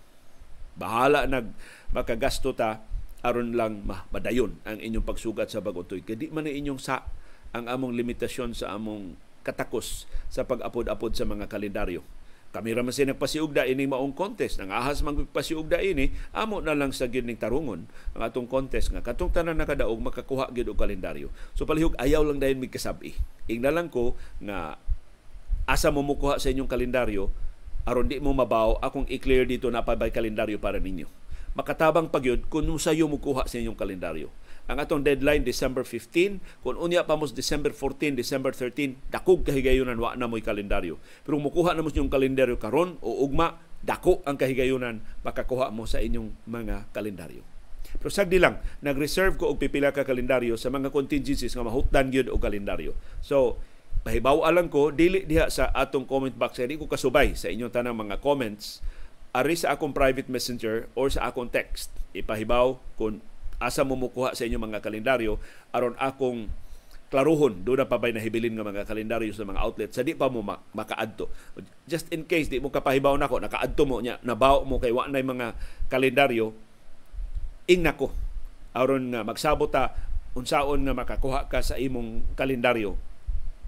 Bahala 0.78 1.26
nag 1.26 1.50
makagasto 1.90 2.54
ta 2.54 2.78
aron 3.23 3.55
lang 3.55 3.87
madayon 3.87 4.59
ang 4.67 4.83
inyong 4.83 5.07
pagsugat 5.07 5.49
sa 5.49 5.62
bagotoy. 5.62 6.02
Kadi 6.02 6.35
man 6.35 6.50
inyong 6.50 6.83
sa 6.83 7.07
ang 7.55 7.71
among 7.71 7.95
limitasyon 7.95 8.55
sa 8.59 8.75
among 8.75 9.14
katakos 9.47 10.11
sa 10.31 10.47
pag-apod-apod 10.47 11.14
sa 11.14 11.26
mga 11.26 11.47
kalendaryo. 11.47 12.02
kami 12.52 12.76
ra 12.76 12.85
man 12.85 12.93
siya 12.93 13.09
nagpasiugda 13.09 13.64
ini 13.64 13.88
maong 13.88 14.12
contest 14.12 14.61
nang 14.61 14.69
ahas 14.69 15.00
man 15.00 15.17
ini 15.25 16.12
amo 16.37 16.61
na 16.61 16.76
lang 16.76 16.93
sa 16.93 17.09
gyud 17.09 17.25
ning 17.25 17.41
tarungon 17.41 17.88
ang 18.12 18.21
atong 18.21 18.45
contest 18.45 18.93
nga 18.93 19.00
katong 19.00 19.33
tanan 19.33 19.57
nakadaog 19.57 19.97
makakuha 19.97 20.52
gyud 20.52 20.69
og 20.69 20.76
kalendaryo 20.76 21.33
so 21.57 21.64
palihog 21.64 21.97
ayaw 21.97 22.21
lang 22.21 22.37
dayon 22.37 22.61
mig 22.61 22.69
kasabi 22.69 23.17
ingna 23.49 23.73
lang 23.73 23.88
ko 23.88 24.21
nga 24.45 24.76
asa 25.64 25.88
mo 25.88 26.05
mukuha 26.05 26.37
sa 26.37 26.52
inyong 26.52 26.69
kalendaryo 26.69 27.33
aron 27.88 28.12
di 28.12 28.21
mo 28.21 28.37
mabaw 28.37 28.85
akong 28.85 29.09
i-clear 29.09 29.49
dito 29.49 29.73
na 29.73 29.81
pa 29.81 29.97
kalendaryo 29.97 30.61
para 30.61 30.76
ninyo 30.76 31.22
makatabang 31.52 32.09
pagyod 32.09 32.49
kung 32.49 32.68
sayo 32.80 33.09
mukuha 33.09 33.44
sa 33.44 33.61
inyong 33.61 33.76
kalendaryo. 33.76 34.28
Ang 34.71 34.78
atong 34.78 35.02
deadline 35.02 35.42
December 35.42 35.82
15 35.82 36.62
kung 36.62 36.78
unya 36.78 37.02
pa 37.02 37.18
mo 37.18 37.26
December 37.26 37.75
14 37.75 38.14
December 38.14 38.54
13 38.54 39.11
dakog 39.11 39.42
kahigayunan 39.42 39.99
wa 39.99 40.14
na 40.14 40.30
mo'y 40.30 40.40
kalendaryo. 40.40 41.02
Pero 41.26 41.42
mukuha 41.42 41.75
na 41.75 41.82
mo 41.82 41.90
yung 41.90 42.06
kalendaryo 42.06 42.56
karon 42.62 42.94
o 43.02 43.26
ugma 43.26 43.59
dako 43.82 44.23
ang 44.23 44.38
kahigayunan 44.38 45.02
makakuha 45.26 45.75
mo 45.75 45.85
sa 45.90 45.99
inyong 45.99 46.30
mga 46.47 46.94
kalendaryo. 46.94 47.42
Pero 47.99 48.09
sagdi 48.09 48.38
lang 48.38 48.62
nag-reserve 48.80 49.37
ko 49.37 49.50
og 49.50 49.59
pipila 49.59 49.90
ka 49.90 50.06
kalendaryo 50.06 50.54
sa 50.54 50.71
mga 50.71 50.94
contingencies 50.94 51.52
nga 51.52 51.66
mahutdan 51.66 52.14
gyud 52.14 52.30
og 52.30 52.38
kalendaryo. 52.38 52.94
So 53.18 53.59
pahibaw 54.06 54.47
alang 54.47 54.71
ko 54.71 54.94
dili 54.94 55.26
diha 55.26 55.50
sa 55.50 55.75
atong 55.75 56.06
comment 56.06 56.35
box 56.35 56.62
hindi 56.62 56.78
ko 56.78 56.87
kasubay 56.87 57.35
sa 57.35 57.50
inyong 57.50 57.75
tanang 57.75 57.99
mga 57.99 58.23
comments 58.23 58.80
ari 59.32 59.56
sa 59.56 59.72
akong 59.72 59.96
private 59.96 60.28
messenger 60.28 60.92
or 60.92 61.08
sa 61.08 61.32
akong 61.32 61.48
text. 61.48 61.88
Ipahibaw 62.12 62.76
kung 63.00 63.24
asa 63.56 63.80
mo 63.80 63.96
mukuha 63.96 64.36
sa 64.36 64.44
inyong 64.44 64.68
mga 64.68 64.84
kalendaryo 64.84 65.40
aron 65.72 65.96
akong 65.96 66.52
klaruhon. 67.08 67.64
Do 67.64 67.72
na 67.72 67.88
pa 67.88 67.96
bay 67.96 68.12
nahibilin 68.12 68.52
nga 68.52 68.64
mga 68.64 68.84
kalendaryo 68.84 69.32
sa 69.32 69.48
mga 69.48 69.60
outlet? 69.64 69.90
Sa 69.96 70.04
di 70.04 70.12
pa 70.12 70.28
mo 70.28 70.44
makaadto. 70.76 71.32
Just 71.88 72.12
in 72.12 72.28
case 72.28 72.52
di 72.52 72.60
mo 72.60 72.68
kapahibaw 72.68 73.16
nako 73.16 73.40
nakaadto 73.40 73.88
mo 73.88 74.04
nya 74.04 74.20
nabaw 74.20 74.68
mo 74.68 74.76
kay 74.76 74.92
wa 74.92 75.08
nay 75.08 75.24
mga 75.24 75.56
kalendaryo 75.88 76.52
ing 77.72 77.80
nako. 77.80 78.12
Aron 78.76 79.16
nga 79.16 79.24
magsabot 79.24 79.72
unsaon 80.32 80.84
nga 80.84 80.96
makakuha 80.96 81.48
ka 81.48 81.64
sa 81.64 81.80
imong 81.80 82.36
kalendaryo 82.36 83.00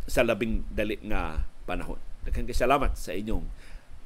sa 0.05 0.25
labing 0.25 0.65
dali 0.69 1.01
nga 1.09 1.49
panahon. 1.65 1.97
Daghang 2.25 2.49
salamat 2.53 2.97
sa 2.97 3.17
inyong 3.17 3.45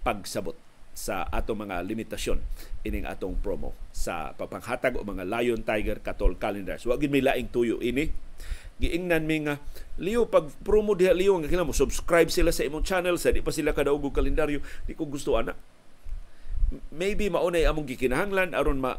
pagsabot 0.06 0.67
sa 0.98 1.30
atong 1.30 1.62
mga 1.62 1.86
limitasyon 1.86 2.42
ining 2.82 3.06
atong 3.06 3.38
promo 3.38 3.70
sa 3.94 4.34
papanghatag 4.34 4.98
o 4.98 5.06
mga 5.06 5.30
Lion 5.30 5.62
Tiger 5.62 6.02
Katol 6.02 6.34
calendars. 6.34 6.82
Wa 6.82 6.98
gid 6.98 7.14
may 7.14 7.22
laing 7.22 7.54
tuyo 7.54 7.78
ini. 7.78 8.10
Giingnan 8.82 9.26
mi 9.26 9.46
nga 9.46 9.62
Leo 9.98 10.26
pag 10.26 10.50
promo 10.66 10.98
diha 10.98 11.14
Leo 11.14 11.38
nga 11.38 11.50
kinamo 11.50 11.70
subscribe 11.70 12.30
sila 12.30 12.50
sa 12.50 12.66
imong 12.66 12.82
channel 12.82 13.14
sa 13.14 13.30
di 13.30 13.42
pa 13.42 13.54
sila 13.54 13.74
kadaog 13.74 14.10
og 14.10 14.14
kalendaryo 14.14 14.58
di 14.90 14.98
ko 14.98 15.06
gusto 15.06 15.38
ana. 15.38 15.54
Maybe 16.90 17.30
maunay 17.30 17.62
among 17.62 17.86
gikinahanglan 17.86 18.58
aron 18.58 18.82
ma 18.82 18.98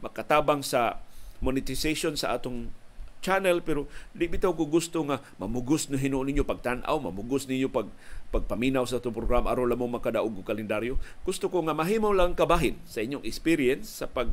makatabang 0.00 0.64
sa 0.64 1.04
monetization 1.44 2.16
sa 2.16 2.36
atong 2.36 2.72
channel 3.24 3.64
pero 3.64 3.88
di 4.12 4.28
bitaw 4.28 4.52
ko 4.52 4.68
gusto 4.68 5.00
nga 5.08 5.24
mamugos 5.40 5.88
no 5.88 5.96
hinuon 5.96 6.28
ninyo 6.28 6.44
pagtan-aw, 6.44 7.00
mamugos 7.00 7.48
ninyo 7.48 7.72
pag 7.72 7.88
pagpaminaw 8.28 8.84
sa 8.84 9.00
itong 9.00 9.16
programa 9.16 9.48
aron 9.48 9.72
mo 9.72 9.88
makadaog 9.88 10.44
og 10.44 10.44
kalendaryo. 10.44 11.00
Gusto 11.24 11.48
ko 11.48 11.64
nga 11.64 11.72
mahimo 11.72 12.12
lang 12.12 12.36
kabahin 12.36 12.76
sa 12.84 13.00
inyong 13.00 13.24
experience 13.24 14.04
sa 14.04 14.06
pag 14.10 14.28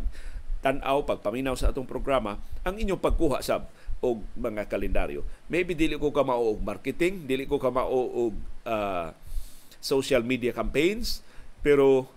tan-aw 0.60 1.07
pagpaminaw 1.07 1.55
sa 1.55 1.71
atong 1.71 1.88
programa 1.88 2.38
ang 2.62 2.75
inyong 2.77 3.00
pagkuha 3.00 3.39
sab 3.41 3.71
og 4.01 4.25
mga 4.33 4.67
kalendaryo. 4.67 5.21
Maybe 5.48 5.77
dili 5.77 5.95
ko 5.95 6.10
ka 6.10 6.25
mao 6.25 6.57
og 6.57 6.62
marketing, 6.62 7.29
dili 7.29 7.45
ko 7.45 7.62
ka 7.62 7.69
mao 7.69 8.27
og 8.27 8.33
uh, 8.65 9.13
social 9.81 10.25
media 10.25 10.53
campaigns, 10.53 11.21
pero 11.62 12.10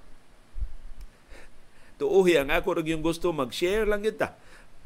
tuuhi 2.00 2.40
ang 2.40 2.50
ako 2.50 2.80
ug 2.80 2.88
yung 2.88 3.04
gusto 3.04 3.30
mag-share 3.30 3.86
lang 3.86 4.02
kita 4.02 4.34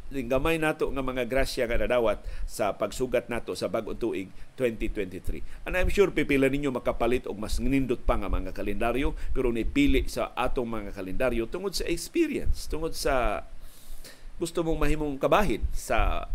gamay 0.08 0.56
nato 0.56 0.88
nga 0.88 1.04
mga 1.04 1.28
grasya 1.28 1.68
nga 1.68 1.76
nadawat 1.76 2.24
sa 2.48 2.72
pagsugat 2.72 3.28
nato 3.28 3.52
sa 3.52 3.68
bag-ong 3.68 4.00
tuig 4.00 4.32
2023. 4.56 5.68
And 5.68 5.76
I'm 5.76 5.92
sure 5.92 6.08
pipila 6.08 6.48
ninyo 6.48 6.72
makapalit 6.72 7.28
og 7.28 7.36
mas 7.36 7.60
nindot 7.60 8.00
pa 8.08 8.16
nga 8.16 8.32
mga 8.32 8.56
kalendaryo 8.56 9.12
pero 9.36 9.52
nipili 9.52 10.08
sa 10.08 10.32
atong 10.32 10.68
mga 10.68 10.90
kalendaryo 10.96 11.44
tungod 11.44 11.76
sa 11.76 11.84
experience, 11.84 12.64
tungod 12.72 12.96
sa 12.96 13.44
gusto 14.40 14.64
mong 14.64 14.80
mahimong 14.80 15.16
kabahin 15.20 15.60
sa 15.76 16.30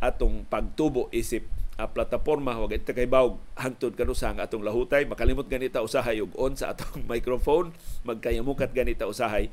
atong 0.00 0.48
pagtubo 0.48 1.12
isip. 1.12 1.44
A 1.74 1.90
plataporma 1.90 2.54
wag 2.54 2.78
ita 2.78 2.94
kay 2.94 3.10
bawg 3.10 3.34
hangtod 3.58 3.98
kanusa 3.98 4.30
ang 4.30 4.38
atong 4.38 4.62
lahutay. 4.62 5.02
Makalimot 5.10 5.50
ganita 5.50 5.82
usahay 5.82 6.22
og 6.22 6.30
on 6.38 6.54
sa 6.54 6.70
atong 6.70 7.02
microphone. 7.10 7.74
Magkayamukat 8.06 8.70
ganita 8.70 9.10
usahay. 9.10 9.50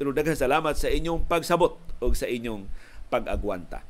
Pero 0.00 0.16
daghang 0.16 0.38
salamat 0.38 0.80
sa 0.80 0.88
inyong 0.88 1.28
pagsabot 1.28 1.76
og 1.98 2.14
sa 2.14 2.26
inyong 2.26 2.66
pag-agwanta. 3.08 3.82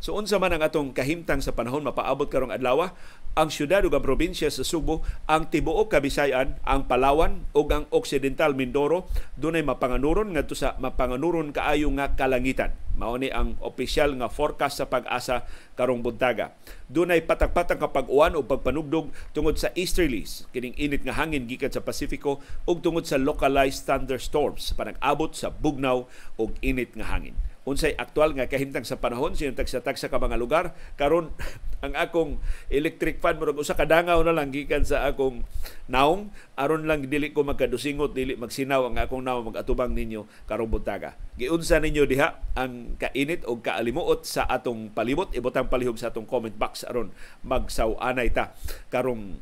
So 0.00 0.16
unsa 0.16 0.36
man 0.36 0.54
ang 0.54 0.62
atong 0.64 0.92
kahimtang 0.92 1.40
sa 1.40 1.56
panahon 1.56 1.84
mapaabot 1.84 2.28
karong 2.28 2.52
adlaw 2.52 2.92
ang 3.36 3.52
syudad 3.52 3.84
ug 3.84 3.92
ang 3.92 4.00
probinsya 4.00 4.48
sa 4.48 4.64
Subo, 4.64 5.04
ang 5.28 5.52
tibuok 5.52 5.92
Kabisayan, 5.92 6.56
ang 6.64 6.88
Palawan 6.88 7.44
ug 7.52 7.68
ang 7.68 7.84
Occidental 7.92 8.56
Mindoro 8.56 9.12
dunay 9.36 9.60
mapanganuron 9.60 10.32
ngadto 10.32 10.56
sa 10.56 10.72
mapanganuron 10.80 11.52
kaayo 11.52 11.92
nga 12.00 12.16
kalangitan. 12.16 12.72
Mao 12.96 13.20
ni 13.20 13.28
ang 13.28 13.60
opisyal 13.60 14.16
nga 14.16 14.32
forecast 14.32 14.80
sa 14.80 14.88
pag-asa 14.88 15.44
karong 15.76 16.00
buntaga. 16.00 16.56
Dunay 16.88 17.20
patak-patak 17.28 17.76
nga 17.76 17.92
pag-uwan 17.92 18.40
o 18.40 18.40
pagpanugdog 18.40 19.12
tungod 19.36 19.60
sa 19.60 19.68
easterlies, 19.76 20.48
kining 20.56 20.72
init 20.80 21.04
nga 21.04 21.20
hangin 21.20 21.44
gikan 21.44 21.68
sa 21.68 21.84
Pasifiko 21.84 22.40
ug 22.64 22.80
tungod 22.80 23.04
sa 23.04 23.20
localized 23.20 23.84
thunderstorms 23.84 24.72
panag-abot 24.72 25.36
sa 25.36 25.52
bugnaw 25.52 26.08
ug 26.40 26.56
init 26.64 26.96
nga 26.96 27.12
hangin 27.12 27.36
unsay 27.66 27.98
aktual 27.98 28.30
nga 28.38 28.46
kahimtang 28.46 28.86
sa 28.86 29.02
panahon 29.02 29.34
sining 29.34 29.58
tagsa-tagsa 29.58 30.06
ka 30.06 30.22
mga 30.22 30.38
lugar 30.38 30.70
karon 30.94 31.34
ang 31.84 31.92
akong 31.98 32.40
electric 32.72 33.20
fan 33.20 33.36
murag 33.36 33.58
usa 33.58 33.76
ka 33.76 33.84
dangaw 33.84 34.22
na 34.24 34.32
lang 34.32 34.48
gikan 34.48 34.86
sa 34.86 35.04
akong 35.04 35.44
naong. 35.92 36.32
Aron 36.56 36.88
lang 36.88 37.04
dili 37.04 37.36
ko 37.36 37.44
magkadusingot 37.44 38.16
dili 38.16 38.32
magsinaw 38.32 38.88
ang 38.88 38.96
akong 38.96 39.20
naong 39.20 39.52
magatubang 39.52 39.92
ninyo 39.92 40.24
karong 40.48 40.72
buntaga 40.72 41.20
giunsa 41.36 41.76
ninyo 41.76 42.08
diha 42.08 42.56
ang 42.56 42.96
kainit 42.96 43.44
o 43.44 43.60
kaalimuot 43.60 44.24
sa 44.24 44.48
atong 44.48 44.88
palibot? 44.88 45.28
Ibutang 45.36 45.68
palihog 45.68 46.00
sa 46.00 46.08
atong 46.08 46.24
comment 46.24 46.54
box 46.56 46.88
aron 46.88 47.12
magsaw-anay 47.44 48.32
ta 48.32 48.56
karong 48.88 49.36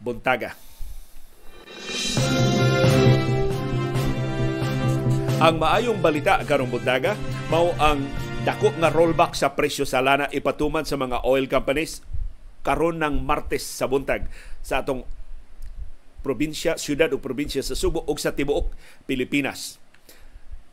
buntaga 0.00 0.56
Ang 5.44 5.60
maayong 5.60 6.00
balita 6.00 6.40
karong 6.40 6.72
bundaga 6.72 7.12
mao 7.52 7.76
ang 7.76 8.00
dako 8.48 8.80
nga 8.80 8.88
rollback 8.88 9.36
sa 9.36 9.52
presyo 9.52 9.84
sa 9.84 10.00
lana 10.00 10.24
ipatuman 10.32 10.88
sa 10.88 10.96
mga 10.96 11.20
oil 11.20 11.44
companies 11.52 12.00
karon 12.64 12.96
ng 12.96 13.20
Martes 13.28 13.60
sa 13.60 13.84
buntag 13.84 14.24
sa 14.64 14.80
atong 14.80 15.04
probinsya, 16.24 16.80
syudad 16.80 17.12
o 17.12 17.20
probinsya 17.20 17.60
sa 17.60 17.76
Subo 17.76 18.08
ug 18.08 18.16
sa 18.16 18.32
tibuok 18.32 18.72
Pilipinas. 19.04 19.76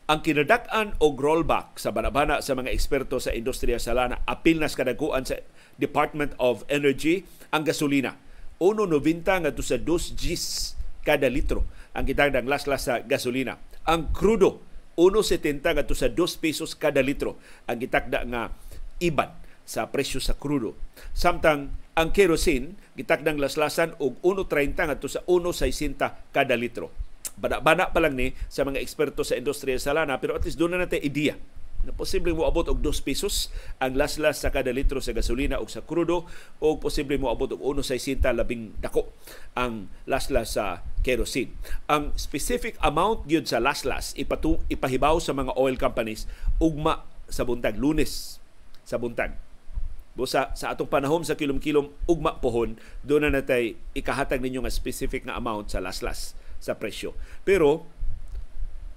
Ang 0.07 0.23
kinadak-an 0.23 0.95
og 1.03 1.19
rollback 1.19 1.75
sa 1.75 1.91
banabana 1.91 2.39
sa 2.39 2.55
mga 2.55 2.71
eksperto 2.71 3.19
sa 3.19 3.35
industriya 3.35 3.75
sa 3.75 3.91
lana 3.91 4.23
apil 4.23 4.63
nas 4.63 4.79
kadaguan 4.79 5.27
sa 5.27 5.35
Department 5.83 6.31
of 6.39 6.63
Energy 6.71 7.27
ang 7.51 7.67
gasolina. 7.67 8.15
1.90 8.63 8.87
ngadto 9.43 9.67
sa 9.67 9.75
2 9.75 10.15
Gs 10.15 10.79
kada 11.03 11.27
litro 11.27 11.67
ang 11.91 12.07
kitagdang 12.07 12.47
laslas 12.47 12.87
sa 12.87 13.03
gasolina 13.03 13.59
ang 13.87 14.11
krudo 14.13 14.61
1.70 14.99 15.63
ngadto 15.63 15.95
sa 15.95 16.11
2 16.11 16.43
pesos 16.43 16.77
kada 16.77 17.01
litro 17.01 17.39
ang 17.65 17.79
gitakda 17.79 18.27
nga 18.27 18.51
iban 19.01 19.31
sa 19.65 19.87
presyo 19.87 20.19
sa 20.19 20.35
krudo. 20.35 20.75
Samtang 21.15 21.71
ang 21.95 22.09
kerosene 22.11 22.75
gitakdang 22.99 23.39
laslasan 23.39 23.95
og 23.97 24.19
1.30 24.21 24.75
ngadto 24.75 25.07
sa 25.07 25.23
1.60 25.25 26.35
kada 26.35 26.55
litro. 26.59 26.91
Bana-bana 27.39 27.89
pa 27.89 28.03
lang 28.03 28.19
ni 28.19 28.35
sa 28.51 28.67
mga 28.67 28.83
eksperto 28.83 29.23
sa 29.23 29.39
industriya 29.39 29.79
sa 29.79 29.95
lana 29.95 30.19
pero 30.19 30.35
at 30.35 30.43
least 30.43 30.59
doon 30.59 30.75
na 30.77 30.85
natin 30.85 31.01
ideya 31.01 31.39
na 31.81 31.91
posible 31.93 32.33
mo 32.37 32.45
abot 32.45 32.65
og 32.69 32.79
2 32.79 33.01
pesos 33.01 33.49
ang 33.81 33.97
laslas 33.97 34.41
sa 34.41 34.53
kada 34.53 34.69
litro 34.69 35.01
sa 35.01 35.17
gasolina 35.17 35.57
o 35.57 35.65
sa 35.65 35.81
krudo 35.81 36.29
o 36.61 36.67
posible 36.77 37.17
mo 37.17 37.33
abot 37.33 37.49
og 37.49 37.61
1.60 37.81 38.21
labing 38.37 38.77
dako 38.77 39.09
ang 39.57 39.89
laslas 40.05 40.57
sa 40.57 40.85
kerosene. 41.01 41.53
Ang 41.89 42.13
specific 42.13 42.77
amount 42.85 43.25
gyud 43.25 43.49
sa 43.49 43.57
laslas 43.57 44.13
ipatu 44.13 44.61
ipahibaw 44.69 45.17
sa 45.17 45.33
mga 45.33 45.57
oil 45.57 45.75
companies 45.75 46.29
ugma 46.61 47.05
sa 47.25 47.41
buntag 47.47 47.81
lunes 47.81 48.37
sa 48.85 49.01
buntag. 49.01 49.33
Busa 50.11 50.51
sa 50.59 50.75
atong 50.75 50.91
panahon 50.91 51.23
sa 51.23 51.39
kilom-kilom 51.39 51.87
ugma 52.03 52.35
pohon 52.43 52.75
doon 53.01 53.25
na 53.25 53.39
natay 53.39 53.79
ikahatag 53.95 54.43
ninyo 54.43 54.59
nga 54.61 54.73
specific 54.73 55.23
nga 55.23 55.39
amount 55.39 55.71
sa 55.71 55.79
laslas 55.79 56.35
sa 56.59 56.75
presyo. 56.75 57.15
Pero 57.47 57.87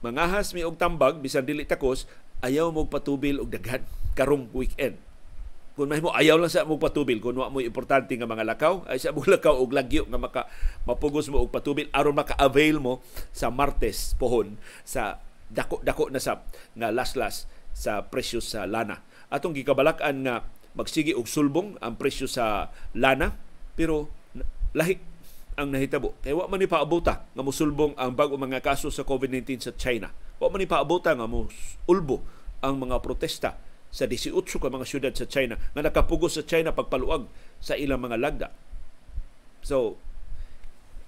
mangahas 0.05 0.53
mi 0.53 0.61
og 0.67 0.77
tambag 0.77 1.23
bisan 1.23 1.49
dili 1.49 1.65
takos 1.65 2.05
ayaw 2.45 2.69
mo 2.69 2.85
patubil 2.85 3.41
og 3.41 3.49
daghan 3.49 3.81
karong 4.13 4.53
weekend. 4.53 5.01
kung 5.75 5.91
mahimo 5.91 6.15
ayaw 6.15 6.39
lang 6.39 6.53
sa 6.53 6.63
mo 6.63 6.79
patubil 6.79 7.19
kung 7.19 7.35
wa 7.35 7.51
mo 7.51 7.59
importante 7.59 8.15
nga 8.15 8.31
mga 8.31 8.47
lakaw 8.47 8.87
ay 8.87 8.95
sa 9.03 9.11
mo 9.11 9.27
lakaw 9.35 9.59
og 9.59 9.75
lagyo 9.75 10.07
nga 10.07 10.21
maka 10.23 10.47
mapugos 10.87 11.27
mo 11.27 11.43
og 11.43 11.51
patubil 11.51 11.91
aron 11.91 12.15
maka-avail 12.15 12.79
mo 12.79 13.03
sa 13.35 13.51
Martes 13.51 14.15
pohon 14.15 14.55
sa 14.87 15.19
dako 15.51 15.83
dako 15.83 16.15
na 16.15 16.23
sa 16.23 16.47
nga 16.79 16.95
laslas 16.95 17.51
sa 17.75 18.07
presyo 18.07 18.39
sa 18.39 18.71
lana 18.71 19.03
atong 19.35 19.51
gikabalak-an 19.51 20.23
nga 20.23 20.47
magsige 20.79 21.11
og 21.11 21.27
sulbong 21.27 21.75
ang 21.83 21.99
presyo 21.99 22.31
sa 22.31 22.71
lana 22.95 23.35
pero 23.75 24.07
lahi 24.79 24.99
ang 25.55 25.71
nahitabo. 25.71 26.19
Kaya 26.19 26.35
wa 26.35 26.51
man 26.51 26.59
ni 26.59 26.67
paabota 26.67 27.23
nga 27.31 27.43
musulbong 27.43 27.95
ang 27.95 28.11
bago 28.15 28.35
mga 28.35 28.59
kaso 28.59 28.91
sa 28.91 29.07
COVID-19 29.07 29.63
sa 29.63 29.73
China. 29.79 30.11
Wa 30.43 30.51
man 30.51 30.59
ni 30.59 30.67
paabota 30.67 31.15
nga 31.15 31.31
mo 31.31 31.47
ulbo 31.87 32.27
ang 32.65 32.81
mga 32.81 33.05
protesta 33.05 33.61
sa 33.95 34.09
18 34.09 34.33
ka 34.41 34.73
mga 34.73 34.89
syudad 34.89 35.13
sa 35.13 35.29
China 35.29 35.61
nga 35.77 35.85
nakapugos 35.85 36.41
sa 36.41 36.43
China 36.43 36.73
pagpaluag 36.73 37.29
sa 37.61 37.77
ilang 37.77 38.03
mga 38.03 38.19
lagda. 38.19 38.49
So, 39.63 40.01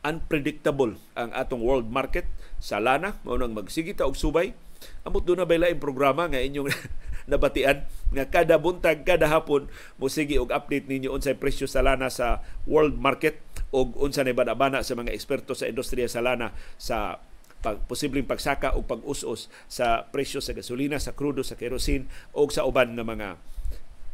unpredictable 0.06 0.94
ang 1.18 1.34
atong 1.34 1.66
world 1.66 1.90
market 1.90 2.30
sa 2.62 2.78
lana 2.78 3.18
mao 3.26 3.34
nang 3.34 3.58
magsigita 3.58 4.06
og 4.06 4.14
subay 4.14 4.54
amot 5.02 5.26
do 5.26 5.34
na 5.34 5.42
bay 5.42 5.58
laing 5.58 5.82
programa 5.82 6.30
nga 6.30 6.38
inyong 6.38 6.70
nabatian 7.30 7.82
nga 8.14 8.24
kada 8.30 8.54
buntag 8.54 9.02
kada 9.02 9.26
hapon 9.26 9.66
mo 9.98 10.06
sige 10.06 10.38
og 10.38 10.54
update 10.54 10.86
ninyo 10.86 11.10
unsay 11.10 11.34
presyo 11.34 11.66
sa 11.66 11.82
lana 11.82 12.06
sa 12.06 12.38
world 12.70 12.94
market 13.02 13.42
og 13.74 13.98
unsa 13.98 14.22
na 14.22 14.30
bana 14.32 14.86
sa 14.86 14.94
mga 14.94 15.10
eksperto 15.10 15.58
sa 15.58 15.66
industriya 15.66 16.06
sa 16.06 16.22
lana 16.22 16.54
sa 16.78 17.18
pag 17.66 17.82
posibleng 17.90 18.22
pagsaka 18.22 18.78
o 18.78 18.86
pag-us-us 18.86 19.50
sa 19.66 20.06
presyo 20.06 20.38
sa 20.38 20.54
gasolina, 20.54 21.02
sa 21.02 21.10
krudo, 21.10 21.42
sa 21.42 21.58
kerosene 21.58 22.06
o 22.30 22.46
sa 22.46 22.62
uban 22.62 22.94
na 22.94 23.02
mga 23.02 23.34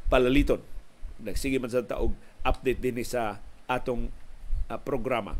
palaliton. 0.08 0.64
Nagsige 1.20 1.60
man 1.60 1.68
sa 1.68 1.84
taog 1.84 2.16
update 2.40 2.80
din 2.80 2.96
sa 3.04 3.44
atong 3.68 4.08
uh, 4.72 4.80
programa. 4.80 5.36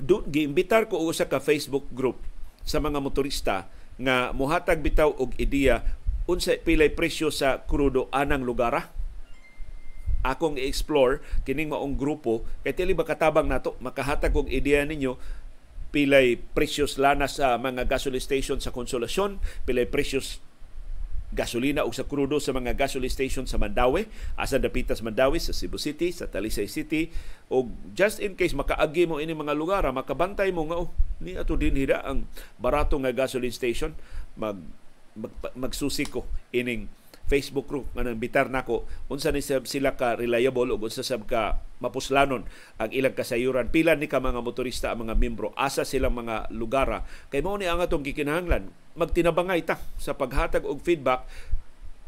Do 0.00 0.24
giimbitar 0.24 0.88
ko 0.88 1.04
usa 1.04 1.28
ka 1.28 1.44
Facebook 1.44 1.84
group 1.92 2.16
sa 2.64 2.80
mga 2.80 3.04
motorista 3.04 3.68
nga 4.00 4.32
muhatag 4.32 4.80
bitaw 4.80 5.12
og 5.12 5.36
ideya 5.36 5.84
unsa 6.24 6.56
pilay 6.56 6.88
presyo 6.88 7.28
sa 7.28 7.60
krudo 7.68 8.08
anang 8.08 8.48
lugara 8.48 8.88
akong 10.24 10.56
i-explore 10.56 11.20
kining 11.44 11.68
maong 11.68 11.94
grupo 12.00 12.48
kay 12.64 12.72
tili 12.72 12.96
ba 12.96 13.04
katabang 13.04 13.44
nato 13.44 13.76
makahatag 13.78 14.32
og 14.32 14.48
ideya 14.48 14.88
ninyo 14.88 15.20
pilay 15.94 16.34
presyos 16.34 16.98
lana 16.98 17.30
sa 17.30 17.54
mga 17.54 17.86
gasoline 17.86 18.18
station 18.18 18.58
sa 18.58 18.74
Konsolasyon, 18.74 19.38
pilay 19.62 19.86
presyos 19.86 20.42
gasolina 21.34 21.82
o 21.82 21.90
sa 21.90 22.06
krudo 22.06 22.38
sa 22.38 22.50
mga 22.54 22.74
gasoline 22.74 23.10
station 23.10 23.46
sa 23.46 23.58
Mandawi, 23.58 24.10
asa 24.34 24.58
dapitas 24.58 25.02
Mandawi 25.02 25.38
sa 25.38 25.54
Cebu 25.54 25.78
City, 25.78 26.10
sa 26.10 26.26
Talisay 26.26 26.66
City. 26.66 27.10
O 27.50 27.70
just 27.94 28.18
in 28.18 28.34
case 28.34 28.54
makaagi 28.54 29.06
mo 29.06 29.22
ini 29.22 29.34
mga 29.34 29.54
lugar, 29.54 29.86
makabantay 29.94 30.50
mo 30.50 30.66
nga 30.66 30.82
oh, 30.82 30.90
ni 31.22 31.38
ato 31.38 31.54
din 31.54 31.78
hida 31.78 32.02
ang 32.02 32.26
barato 32.58 32.98
nga 32.98 33.14
gasoline 33.14 33.54
station. 33.54 33.94
Mag, 34.34 34.58
mag 35.14 35.30
magsusi 35.54 36.10
ko 36.10 36.26
ining 36.50 36.90
Facebook 37.24 37.64
group 37.64 37.88
nga 37.96 38.04
nambitar 38.04 38.52
nako 38.52 38.84
unsa 39.08 39.32
ni 39.32 39.40
sila 39.40 39.96
ka 39.96 40.20
reliable 40.20 40.68
ug 40.76 40.84
unsa 40.84 41.00
sab 41.00 41.24
ka 41.24 41.56
mapuslanon 41.80 42.44
ang 42.76 42.90
ilang 42.92 43.16
kasayuran. 43.16 43.72
Pila 43.72 43.96
ni 43.96 44.08
ka 44.08 44.20
mga 44.20 44.44
motorista 44.44 44.92
ang 44.92 45.08
mga 45.08 45.16
membro. 45.16 45.56
Asa 45.56 45.88
silang 45.88 46.16
mga 46.16 46.52
lugara. 46.52 47.04
Kay 47.32 47.40
mao 47.40 47.56
ni 47.56 47.64
ang 47.64 47.80
atong 47.80 48.04
gikinahanglan 48.04 48.68
magtinabangay 48.94 49.66
ta 49.66 49.82
sa 49.98 50.14
paghatag 50.14 50.62
og 50.62 50.78
feedback 50.78 51.26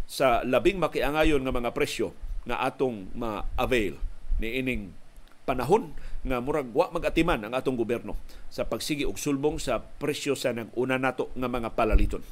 sa 0.06 0.46
labing 0.46 0.78
makiangayon 0.78 1.42
nga 1.42 1.54
mga 1.54 1.74
presyo 1.74 2.14
nga 2.46 2.62
atong 2.62 3.10
ma-avail 3.18 3.98
ni 4.38 4.62
ining 4.62 4.94
panahon 5.42 5.94
nga 6.22 6.38
murag 6.38 6.70
wa 6.70 6.90
magatiman 6.94 7.42
ang 7.42 7.54
atong 7.54 7.74
gobyerno 7.74 8.14
sa 8.50 8.66
pagsigi 8.66 9.02
og 9.02 9.18
sulbong 9.18 9.58
sa 9.58 9.82
presyo 9.82 10.38
sa 10.38 10.54
nang 10.54 10.70
una 10.78 10.98
nato 10.98 11.34
nga 11.34 11.50
mga 11.50 11.74
palaliton. 11.74 12.22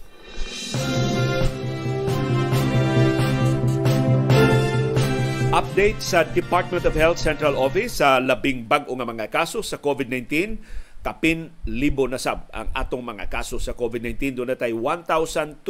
Update 5.55 6.03
sa 6.03 6.27
Department 6.27 6.83
of 6.83 6.99
Health 6.99 7.23
Central 7.23 7.55
Office 7.55 8.03
sa 8.03 8.19
labing 8.19 8.67
bag-o 8.67 8.90
nga 8.99 9.07
mga 9.07 9.31
kaso 9.31 9.62
sa 9.62 9.79
COVID-19 9.79 10.59
kapin 10.99 11.55
libo 11.62 12.11
na 12.11 12.19
sab 12.19 12.51
ang 12.51 12.75
atong 12.75 12.99
mga 12.99 13.31
kaso 13.31 13.62
sa 13.62 13.71
COVID-19 13.71 14.35
doon 14.35 14.51
natay 14.51 14.75
1,234 14.75 15.62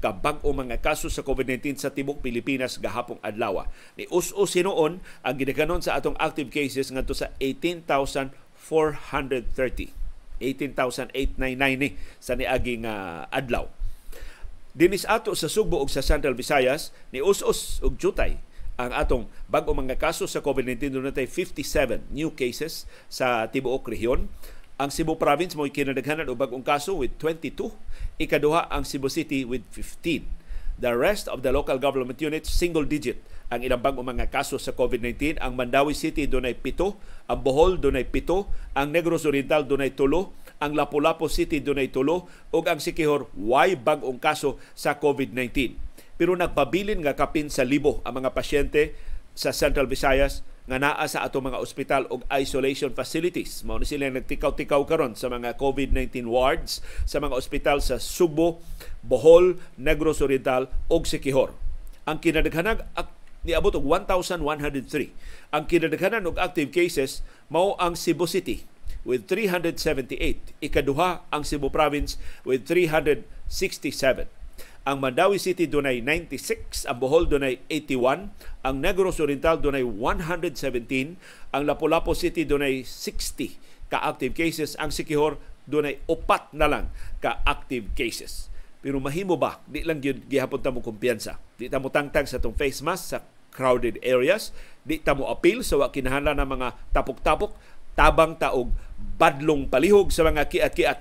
ka 0.00 0.16
bag-o 0.16 0.56
mga 0.56 0.80
kaso 0.80 1.12
sa 1.12 1.20
COVID-19 1.20 1.76
sa 1.76 1.92
tibok 1.92 2.24
Pilipinas 2.24 2.80
gahapong 2.80 3.20
adlaw. 3.20 3.68
Ni 4.00 4.08
us-us 4.08 4.56
sinuon 4.56 5.04
ang 5.20 5.34
gidakanon 5.36 5.84
sa 5.84 6.00
atong 6.00 6.16
active 6.16 6.48
cases 6.48 6.88
ngadto 6.88 7.12
sa 7.12 7.28
18,430. 7.36 9.92
18,899 10.40 11.76
ni 11.76 11.92
sa 12.24 12.40
niaging 12.40 12.88
uh, 12.88 13.28
adlaw. 13.28 13.68
Dinis 14.74 15.06
ato 15.06 15.30
sa 15.38 15.46
Sugbo 15.46 15.78
ug 15.78 15.86
sa 15.86 16.02
Central 16.02 16.34
Visayas 16.34 16.90
ni 17.14 17.22
us-us 17.22 17.78
ug 17.78 17.94
jutay 17.94 18.42
ang 18.74 18.90
atong 18.90 19.30
bag-o 19.46 19.70
mga 19.70 19.94
kaso 19.94 20.26
sa 20.26 20.42
COVID-19 20.42 20.98
doon 20.98 21.06
natay 21.06 21.30
57 21.30 22.02
new 22.10 22.34
cases 22.34 22.82
sa 23.06 23.46
tibuok 23.46 23.86
rehiyon. 23.86 24.26
Ang 24.74 24.90
Cebu 24.90 25.14
Province 25.14 25.54
mo 25.54 25.62
kinadaghanan 25.70 26.26
og 26.26 26.42
bag-ong 26.42 26.66
kaso 26.66 26.98
with 26.98 27.14
22, 27.22 27.70
ikaduha 28.18 28.66
ang 28.66 28.82
Cebu 28.82 29.06
City 29.06 29.46
with 29.46 29.62
15. 29.70 30.26
The 30.82 30.90
rest 30.98 31.30
of 31.30 31.46
the 31.46 31.54
local 31.54 31.78
government 31.78 32.18
units 32.18 32.50
single 32.50 32.82
digit 32.82 33.22
ang 33.54 33.62
ilang 33.62 33.78
bag 33.78 33.94
mga 33.94 34.26
kaso 34.34 34.58
sa 34.58 34.74
COVID-19. 34.74 35.38
Ang 35.38 35.54
Mandawi 35.54 35.94
City 35.94 36.26
dunay 36.26 36.58
pito, 36.58 36.98
ang 37.30 37.46
Bohol 37.46 37.78
dunay 37.78 38.10
pito, 38.10 38.50
ang 38.74 38.90
Negros 38.90 39.22
Oriental 39.22 39.62
dunay 39.62 39.94
tulo, 39.94 40.34
ang 40.62 40.74
Lapu-Lapu 40.74 41.26
City 41.30 41.58
dunay 41.58 41.90
tulo 41.90 42.30
ug 42.50 42.64
ang 42.66 42.78
Sikihor 42.78 43.30
way 43.34 43.74
bag-ong 43.74 44.18
kaso 44.22 44.58
sa 44.74 44.98
COVID-19. 44.98 45.78
Pero 46.14 46.38
nagpabilin 46.38 47.02
nga 47.02 47.18
kapin 47.18 47.50
sa 47.50 47.66
libo 47.66 47.98
ang 48.06 48.22
mga 48.22 48.30
pasyente 48.34 48.94
sa 49.34 49.50
Central 49.50 49.90
Visayas 49.90 50.46
nga 50.64 50.80
naa 50.80 51.04
sa 51.04 51.20
ato 51.20 51.44
mga 51.44 51.60
ospital 51.60 52.08
ug 52.08 52.24
isolation 52.32 52.88
facilities. 52.96 53.60
Mao 53.68 53.76
ni 53.76 53.84
sila 53.84 54.08
nagtikaw-tikaw 54.08 54.80
karon 54.88 55.12
sa 55.12 55.28
mga 55.28 55.60
COVID-19 55.60 56.24
wards 56.24 56.80
sa 57.04 57.20
mga 57.20 57.36
ospital 57.36 57.84
sa 57.84 58.00
Subo, 58.00 58.64
Bohol, 59.04 59.60
Negros 59.76 60.24
Oriental 60.24 60.72
ug 60.88 61.04
Sikihor. 61.04 61.52
Ang 62.08 62.20
kinadaghanag 62.20 62.80
niabot 63.44 63.76
og 63.76 63.84
1,103. 63.84 64.40
Ang 65.52 65.62
kinadaghanan 65.68 66.24
og 66.24 66.40
active 66.40 66.72
cases 66.72 67.20
mao 67.52 67.76
ang 67.76 67.92
Cebu 67.92 68.24
City 68.24 68.64
with 69.04 69.28
378. 69.28 70.56
Ikaduha 70.64 71.28
ang 71.28 71.42
Cebu 71.44 71.70
Province 71.70 72.16
with 72.42 72.66
367. 72.66 74.28
Ang 74.84 75.00
Mandawi 75.00 75.40
City 75.40 75.64
dunay 75.64 76.04
96, 76.04 76.84
ang 76.84 77.00
Bohol 77.00 77.24
dunay 77.24 77.56
81, 77.72 78.36
ang 78.60 78.74
Negros 78.76 79.16
Oriental 79.16 79.56
dunay 79.56 79.80
117, 79.80 81.16
ang 81.56 81.62
Lapu-Lapu 81.64 82.12
City 82.12 82.44
dunay 82.44 82.84
60 82.84 83.88
ka-active 83.88 84.36
cases, 84.36 84.76
ang 84.76 84.92
Sikihor 84.92 85.40
dunay 85.64 86.04
upat 86.04 86.52
na 86.52 86.68
lang 86.68 86.92
ka-active 87.24 87.96
cases. 87.96 88.52
Pero 88.84 89.00
mahimo 89.00 89.40
ba? 89.40 89.64
Di 89.64 89.80
lang 89.80 90.04
yun 90.04 90.20
gihapon 90.28 90.60
ta 90.60 90.68
mo 90.68 90.84
kumpiyansa. 90.84 91.40
Di 91.56 91.72
ta 91.72 91.80
mo 91.80 91.88
tangtang 91.88 92.28
sa 92.28 92.36
tong 92.36 92.52
face 92.52 92.84
mask 92.84 93.04
sa 93.16 93.18
crowded 93.56 93.96
areas. 94.04 94.52
Di 94.84 95.00
ta 95.00 95.16
mo 95.16 95.32
appeal 95.32 95.64
sa 95.64 95.80
wa 95.80 95.88
kinahanglan 95.88 96.36
ng 96.36 96.50
mga 96.60 96.68
tapok-tapok 96.92 97.56
tabang 97.94 98.38
taog 98.38 98.70
badlong 99.18 99.70
palihog 99.70 100.10
sa 100.10 100.26
mga 100.26 100.50
kiat-kiat. 100.50 100.98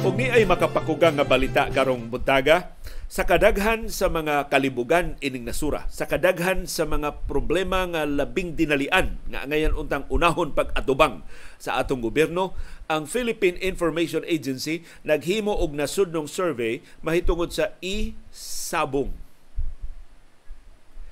Ug 0.00 0.16
ni 0.16 0.32
ay 0.32 0.48
makapakugang 0.48 1.20
nga 1.20 1.28
balita 1.28 1.68
karong 1.68 2.08
buntaga 2.08 2.72
sa 3.04 3.28
kadaghan 3.28 3.92
sa 3.92 4.08
mga 4.08 4.48
kalibugan 4.48 5.18
ining 5.20 5.44
nasura, 5.44 5.84
sa 5.92 6.08
kadaghan 6.08 6.64
sa 6.64 6.88
mga 6.88 7.28
problema 7.28 7.84
nga 7.84 8.08
labing 8.08 8.56
dinalian 8.56 9.20
nga 9.28 9.44
ngayon 9.44 9.76
untang 9.76 10.08
unahon 10.08 10.56
pag-atubang 10.56 11.20
sa 11.60 11.76
atong 11.82 12.00
gobyerno, 12.00 12.56
ang 12.88 13.04
Philippine 13.04 13.60
Information 13.60 14.24
Agency 14.24 14.88
naghimo 15.04 15.52
og 15.52 15.76
nasudnong 15.76 16.30
survey 16.30 16.80
mahitungod 17.04 17.52
sa 17.52 17.76
e-sabong 17.84 19.12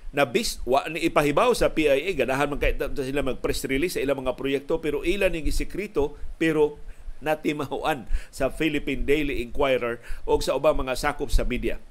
na 0.09 0.25
bis 0.25 0.57
wa 0.65 0.89
ni 0.89 1.05
ipahibaw 1.05 1.53
sa 1.53 1.69
PIA 1.69 2.17
ganahan 2.17 2.49
man 2.49 2.57
kay 2.57 2.77
sila 2.77 3.21
mag 3.21 3.45
press 3.45 3.61
release 3.69 4.01
sa 4.01 4.03
ilang 4.05 4.25
mga 4.25 4.41
proyekto 4.41 4.81
pero 4.81 5.05
ilan 5.05 5.29
ning 5.29 5.45
gisekreto 5.45 6.17
pero 6.41 6.81
natimahuan 7.21 8.07
sa 8.31 8.49
Philippine 8.49 9.05
Daily 9.05 9.45
Inquirer 9.45 10.01
o 10.25 10.39
sa 10.39 10.55
ubang 10.55 10.79
mga 10.79 10.95
sakop 10.95 11.29
sa 11.35 11.43
media. 11.43 11.83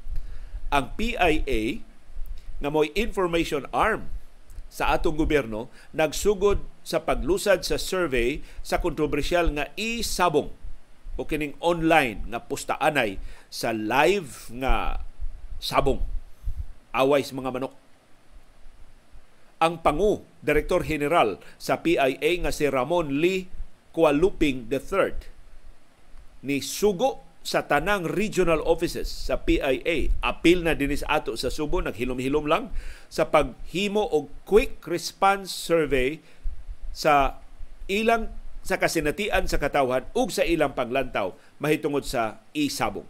Ang 0.72 0.96
PIA 0.96 1.84
nga 2.58 2.70
mo'y 2.72 2.90
information 2.98 3.68
arm 3.70 4.10
sa 4.68 4.92
atong 4.96 5.16
gobyerno 5.16 5.72
nagsugod 5.96 6.60
sa 6.84 7.04
paglusad 7.04 7.64
sa 7.64 7.80
survey 7.80 8.44
sa 8.64 8.84
kontrobersyal 8.84 9.52
nga 9.56 9.72
e-sabong 9.80 10.52
o 11.16 11.24
kining 11.24 11.56
online 11.64 12.28
nga 12.32 12.44
pustaanay 12.44 13.16
sa 13.48 13.72
live 13.72 14.52
nga 14.60 15.04
sabong 15.58 16.04
away 16.92 17.24
sa 17.24 17.38
mga 17.38 17.52
manok 17.54 17.74
ang 19.58 19.82
pangu 19.82 20.22
direktor 20.46 20.86
general 20.86 21.42
sa 21.58 21.82
PIA 21.82 22.46
nga 22.46 22.54
si 22.54 22.70
Ramon 22.70 23.18
Lee 23.18 23.50
Kualuping 23.94 24.70
III 24.70 25.18
ni 26.46 26.62
sugo 26.62 27.26
sa 27.48 27.64
tanang 27.64 28.04
regional 28.04 28.60
offices 28.68 29.08
sa 29.08 29.40
PIA 29.40 30.12
apil 30.20 30.68
na 30.68 30.76
dinis 30.76 31.08
ato 31.08 31.40
sa 31.40 31.48
Subo 31.48 31.80
naghilom-hilom 31.80 32.44
lang 32.44 32.76
sa 33.08 33.32
paghimo 33.32 34.04
og 34.04 34.28
quick 34.44 34.84
response 34.84 35.48
survey 35.48 36.20
sa 36.92 37.40
ilang 37.88 38.28
sa 38.68 38.76
kasinatian 38.76 39.48
sa 39.48 39.64
katawhan 39.64 40.04
ug 40.12 40.28
sa 40.28 40.44
ilang 40.44 40.76
panglantaw 40.76 41.32
mahitungod 41.64 42.04
sa 42.04 42.44
isabong. 42.52 43.08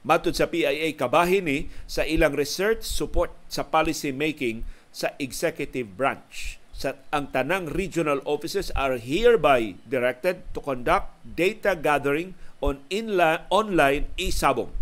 Matod 0.00 0.32
sa 0.32 0.48
PIA 0.48 0.96
kabahin 0.96 1.44
ni 1.44 1.58
sa 1.84 2.00
ilang 2.08 2.32
research 2.32 2.80
support 2.80 3.28
sa 3.52 3.60
policy 3.60 4.08
making 4.08 4.64
sa 4.96 5.12
executive 5.20 5.92
branch. 5.92 6.56
Sa 6.72 6.96
ang 7.12 7.28
tanang 7.28 7.68
regional 7.68 8.24
offices 8.24 8.72
are 8.72 8.96
hereby 8.96 9.76
directed 9.84 10.40
to 10.56 10.64
conduct 10.64 11.12
data 11.20 11.76
gathering 11.76 12.32
on 12.64 12.80
inla, 12.88 13.44
online 13.52 14.08
isabong. 14.16 14.72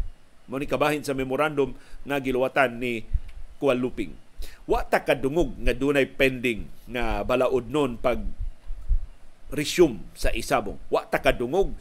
Mo 0.47 0.55
ni 0.63 0.71
kabahin 0.71 1.03
sa 1.03 1.19
memorandum 1.19 1.75
nga 2.07 2.23
giluwatan 2.23 2.79
ni 2.79 3.03
Kualuping. 3.59 4.15
Wa 4.71 4.87
ta 4.87 5.03
kadungog 5.03 5.59
nga 5.59 5.75
dunay 5.75 6.07
pending 6.07 6.71
nga 6.87 7.27
balaod 7.27 7.67
nun 7.67 7.99
pag 7.99 8.23
resume 9.51 9.99
sa 10.15 10.31
isabong. 10.31 10.79
Wa 10.95 11.11
ta 11.11 11.19
kadungog 11.19 11.75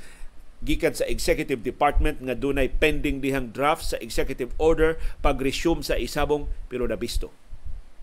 gikan 0.64 0.96
sa 0.96 1.06
executive 1.06 1.62
department 1.62 2.18
nga 2.24 2.34
dunay 2.34 2.72
pending 2.72 3.22
dihang 3.22 3.54
draft 3.54 3.84
sa 3.84 4.00
executive 4.02 4.50
order 4.58 4.98
pag 5.22 5.38
resume 5.38 5.86
sa 5.86 6.00
isabong 6.00 6.50
pero 6.72 6.88
nabisto 6.88 7.43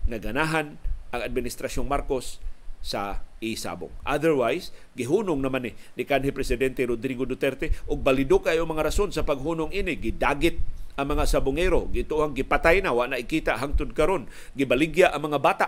naganahan 0.07 0.79
ang 1.11 1.21
administrasyong 1.21 1.85
Marcos 1.85 2.39
sa 2.81 3.21
isabong. 3.41 3.93
Otherwise, 4.01 4.73
gihunong 4.97 5.41
naman 5.41 5.69
ni, 5.69 5.71
ni 5.97 6.03
kanhi 6.03 6.33
Presidente 6.33 6.81
Rodrigo 6.85 7.29
Duterte 7.29 7.73
og 7.85 8.01
balido 8.01 8.41
kayo 8.41 8.65
mga 8.65 8.89
rason 8.89 9.13
sa 9.13 9.21
paghunong 9.21 9.69
ini. 9.69 9.97
Gidagit 9.97 10.57
ang 10.97 11.13
mga 11.13 11.29
sabongero. 11.29 11.89
Gituang 11.93 12.33
gipatay 12.33 12.81
na, 12.81 12.93
wa 12.93 13.05
na 13.05 13.21
ikita 13.21 13.57
hangtod 13.61 13.93
karon 13.93 14.25
Gibaligya 14.57 15.13
ang 15.13 15.29
mga 15.31 15.39
bata 15.39 15.67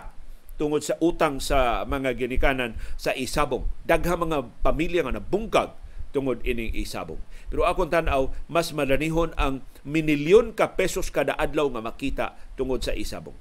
tungod 0.54 0.86
sa 0.86 0.94
utang 1.02 1.42
sa 1.42 1.82
mga 1.86 2.14
ginikanan 2.14 2.78
sa 2.94 3.14
isabong. 3.14 3.66
Dagha 3.86 4.14
mga 4.14 4.50
pamilya 4.62 5.06
nga 5.06 5.18
nabungkag 5.18 5.70
tungod 6.14 6.42
ining 6.46 6.74
isabong. 6.78 7.18
Pero 7.50 7.66
akong 7.66 7.90
tanaw, 7.90 8.30
mas 8.46 8.70
malanihon 8.70 9.34
ang 9.34 9.66
minilyon 9.82 10.54
ka 10.54 10.78
pesos 10.78 11.10
kada 11.10 11.34
adlaw 11.34 11.66
nga 11.74 11.82
makita 11.82 12.26
tungod 12.54 12.86
sa 12.86 12.94
isabong 12.94 13.34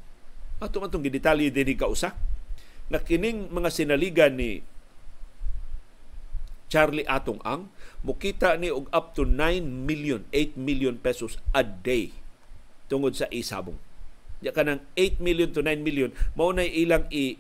ato 0.64 0.80
man 0.80 0.88
itong 0.88 1.04
gidetalye 1.04 1.52
din 1.52 1.76
kausa 1.76 2.16
na 2.88 3.00
kining 3.04 3.52
mga 3.52 3.70
sinaligan 3.72 4.36
ni 4.40 4.64
Charlie 6.72 7.06
Atong 7.06 7.38
Ang 7.46 7.70
mukita 8.02 8.58
ni 8.58 8.74
og 8.74 8.90
up 8.90 9.14
to 9.14 9.30
9 9.30 9.62
million, 9.62 10.26
8 10.34 10.58
million 10.58 10.98
pesos 10.98 11.38
a 11.54 11.62
day 11.62 12.10
tungod 12.90 13.14
sa 13.14 13.30
isabong. 13.30 13.78
Ya 14.42 14.50
kanang 14.50 14.82
8 14.98 15.22
million 15.22 15.54
to 15.54 15.62
9 15.62 15.86
million 15.86 16.10
mao 16.34 16.50
ilang 16.52 17.06
i 17.14 17.38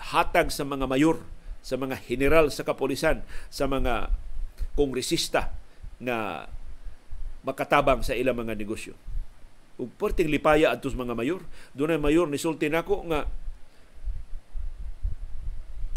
hatag 0.00 0.48
sa 0.48 0.64
mga 0.64 0.88
mayor, 0.88 1.20
sa 1.60 1.76
mga 1.76 2.00
general 2.08 2.48
sa 2.48 2.64
kapulisan, 2.64 3.20
sa 3.52 3.68
mga 3.68 4.08
kongresista 4.72 5.52
nga 6.00 6.48
makatabang 7.44 8.00
sa 8.00 8.16
ilang 8.16 8.40
mga 8.40 8.56
negosyo 8.56 8.96
ug 9.82 9.90
perting 9.98 10.30
lipaya 10.30 10.70
adtos 10.70 10.94
mga 10.94 11.18
mayor. 11.18 11.42
Dunay 11.74 11.98
mayor 11.98 12.30
ni 12.30 12.38
sulti 12.38 12.70
nako 12.70 13.02
nga 13.10 13.26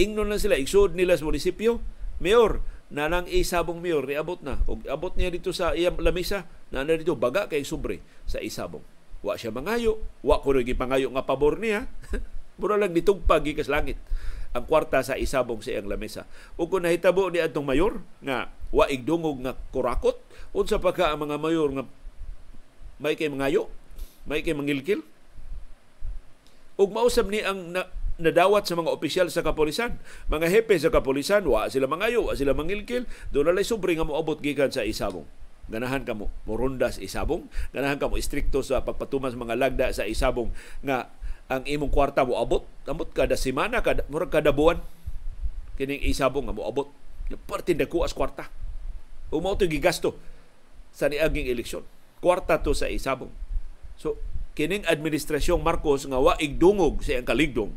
ingnon 0.01 0.27
lang 0.27 0.41
sila 0.41 0.57
igsud 0.57 0.97
nila 0.97 1.13
sa 1.13 1.29
munisipyo. 1.29 1.79
Mayor, 2.17 2.63
nanang 2.89 3.29
isabong 3.29 3.83
mayor 3.83 4.09
niabot 4.09 4.41
na 4.41 4.57
ug 4.65 4.81
abot 4.89 5.13
niya 5.13 5.29
dito 5.29 5.53
sa 5.53 5.77
iyang 5.77 6.01
lamisa 6.01 6.49
na 6.73 6.81
dito 6.81 7.13
baga 7.13 7.45
kay 7.45 7.61
sobre 7.61 8.01
sa 8.25 8.41
isabong. 8.41 8.81
Wa 9.21 9.37
siya 9.37 9.53
mangayo, 9.53 10.01
wa 10.25 10.41
ko 10.41 10.53
pangayo 10.73 11.13
nga 11.13 11.25
pabor 11.25 11.61
niya. 11.61 11.85
Mura 12.59 12.79
lang 12.79 12.95
nitugpag 12.95 13.45
gikas 13.45 13.67
langit 13.67 13.99
ang 14.55 14.63
kwarta 14.63 15.03
sa 15.03 15.19
isabong 15.19 15.59
sa 15.59 15.75
iyang 15.75 15.91
lamesa. 15.91 16.23
Ug 16.55 16.71
kung 16.71 16.87
nahitabo 16.87 17.27
ni 17.27 17.43
atong 17.43 17.67
mayor 17.67 17.99
nga 18.23 18.47
wa 18.71 18.87
igdungog 18.87 19.43
nga 19.43 19.53
kurakot 19.75 20.15
unsa 20.55 20.79
pa 20.79 20.95
ka 20.95 21.11
ang 21.11 21.27
mga 21.27 21.35
mayor 21.35 21.69
nga 21.75 21.83
may 23.01 23.19
kay 23.19 23.27
mangayo, 23.27 23.67
may 24.23 24.41
kay 24.41 24.55
mangilkil. 24.55 25.03
Ug 26.75 26.91
mausab 26.91 27.31
ni 27.31 27.39
ang 27.43 27.71
na, 27.71 27.87
nadawat 28.15 28.63
sa 28.67 28.79
mga 28.79 28.91
opisyal 28.91 29.27
sa 29.27 29.43
kapolisan. 29.43 29.99
Mga 30.31 30.47
hepe 30.51 30.75
sa 30.79 30.91
kapolisan, 30.91 31.43
wa 31.47 31.67
sila 31.67 31.87
mangayo, 31.87 32.31
wa 32.31 32.33
sila 32.35 32.55
mangilkil, 32.55 33.07
doon 33.31 33.51
na 33.51 33.63
sobre 33.63 33.95
nga 33.95 34.07
moabot 34.07 34.39
gikan 34.39 34.71
sa 34.71 34.87
isabong. 34.87 35.27
Ganahan 35.65 36.05
ka 36.05 36.13
mo 36.13 36.29
morunda 36.45 36.93
sa 36.93 37.01
isabong, 37.01 37.49
ganahan 37.73 37.97
ka 37.97 38.05
mo 38.05 38.21
istrikto 38.21 38.61
sa 38.61 38.85
pagpatuman 38.85 39.33
sa 39.33 39.39
mga 39.41 39.55
lagda 39.57 39.85
sa 39.89 40.05
isabong 40.05 40.53
nga 40.85 41.09
ang 41.49 41.65
imong 41.65 41.89
kwarta 41.89 42.21
mo 42.21 42.37
abot, 42.37 42.65
amot 42.85 43.09
kada 43.13 43.33
semana, 43.33 43.81
kada, 43.81 44.05
murag 44.05 44.29
kada 44.29 44.53
buwan, 44.53 44.77
kining 45.75 46.05
isabong 46.05 46.45
nga 46.45 46.53
mo 46.53 46.69
abot. 46.69 46.89
Parte 47.49 47.73
dako 47.73 48.05
kwarta. 48.13 48.45
Umaw 49.33 49.57
gigasto 49.57 50.13
sa 50.93 51.09
niaging 51.09 51.49
eleksyon 51.49 51.81
kwarta 52.25 52.57
to 52.57 52.73
sa 52.73 52.89
isabong. 52.89 53.29
So, 54.01 54.17
kining 54.57 54.81
administrasyong 54.89 55.61
Marcos 55.61 56.09
nga 56.09 56.17
wa 56.17 56.33
igdungog 56.41 57.05
sa 57.05 57.13
iyang 57.13 57.29
kaligdong, 57.29 57.69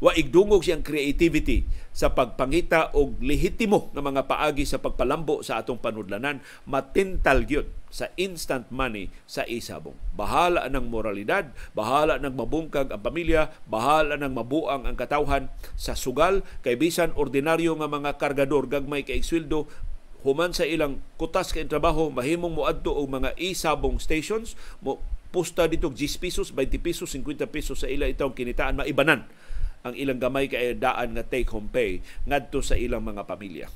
wa 0.00 0.16
igdungog 0.16 0.64
siyang 0.64 0.80
creativity 0.80 1.68
sa 1.92 2.16
pagpangita 2.16 2.96
og 2.96 3.20
lehitimo 3.20 3.92
nga 3.92 4.00
mga 4.00 4.24
paagi 4.24 4.64
sa 4.64 4.80
pagpalambo 4.80 5.44
sa 5.44 5.60
atong 5.60 5.76
panudlanan 5.76 6.40
matintal 6.64 7.44
gyud 7.44 7.68
sa 7.92 8.08
instant 8.16 8.70
money 8.72 9.12
sa 9.28 9.44
isabong. 9.44 9.98
Bahala 10.16 10.70
ng 10.72 10.88
moralidad, 10.88 11.52
bahala 11.76 12.16
ng 12.22 12.32
mabungkag 12.32 12.88
ang 12.88 13.02
pamilya, 13.02 13.52
bahala 13.68 14.16
ng 14.16 14.32
mabuang 14.32 14.88
ang 14.88 14.96
katawhan 14.96 15.52
sa 15.76 15.92
sugal 15.92 16.40
kay 16.64 16.80
bisan 16.80 17.12
ordinaryo 17.12 17.76
nga 17.76 17.90
mga 17.90 18.16
kargador 18.16 18.70
gagmay 18.70 19.04
kay 19.04 19.20
sweldo 19.20 19.68
human 20.22 20.52
sa 20.52 20.68
ilang 20.68 21.00
kutas 21.16 21.52
kay 21.52 21.64
trabaho 21.66 22.12
mahimong 22.12 22.56
moadto 22.56 22.92
og 22.92 23.08
mga 23.08 23.36
isabong 23.40 23.96
stations. 23.96 24.54
Mo 24.84 25.00
pusta 25.30 25.70
dito 25.70 25.86
10 25.86 26.18
pesos 26.18 26.50
20 26.50 26.82
pesos 26.82 27.06
50 27.14 27.46
pesos 27.46 27.78
sa 27.78 27.86
ila 27.86 28.10
itong 28.10 28.34
kinitaan 28.34 28.82
maibanan 28.82 29.30
ang 29.86 29.94
ilang 29.96 30.18
gamay 30.18 30.50
kay 30.50 30.76
daan 30.76 31.16
nga 31.16 31.24
take 31.24 31.48
home 31.48 31.70
pay 31.70 32.02
ngadto 32.28 32.60
sa 32.60 32.76
ilang 32.76 33.00
mga 33.00 33.24
pamilya. 33.24 33.70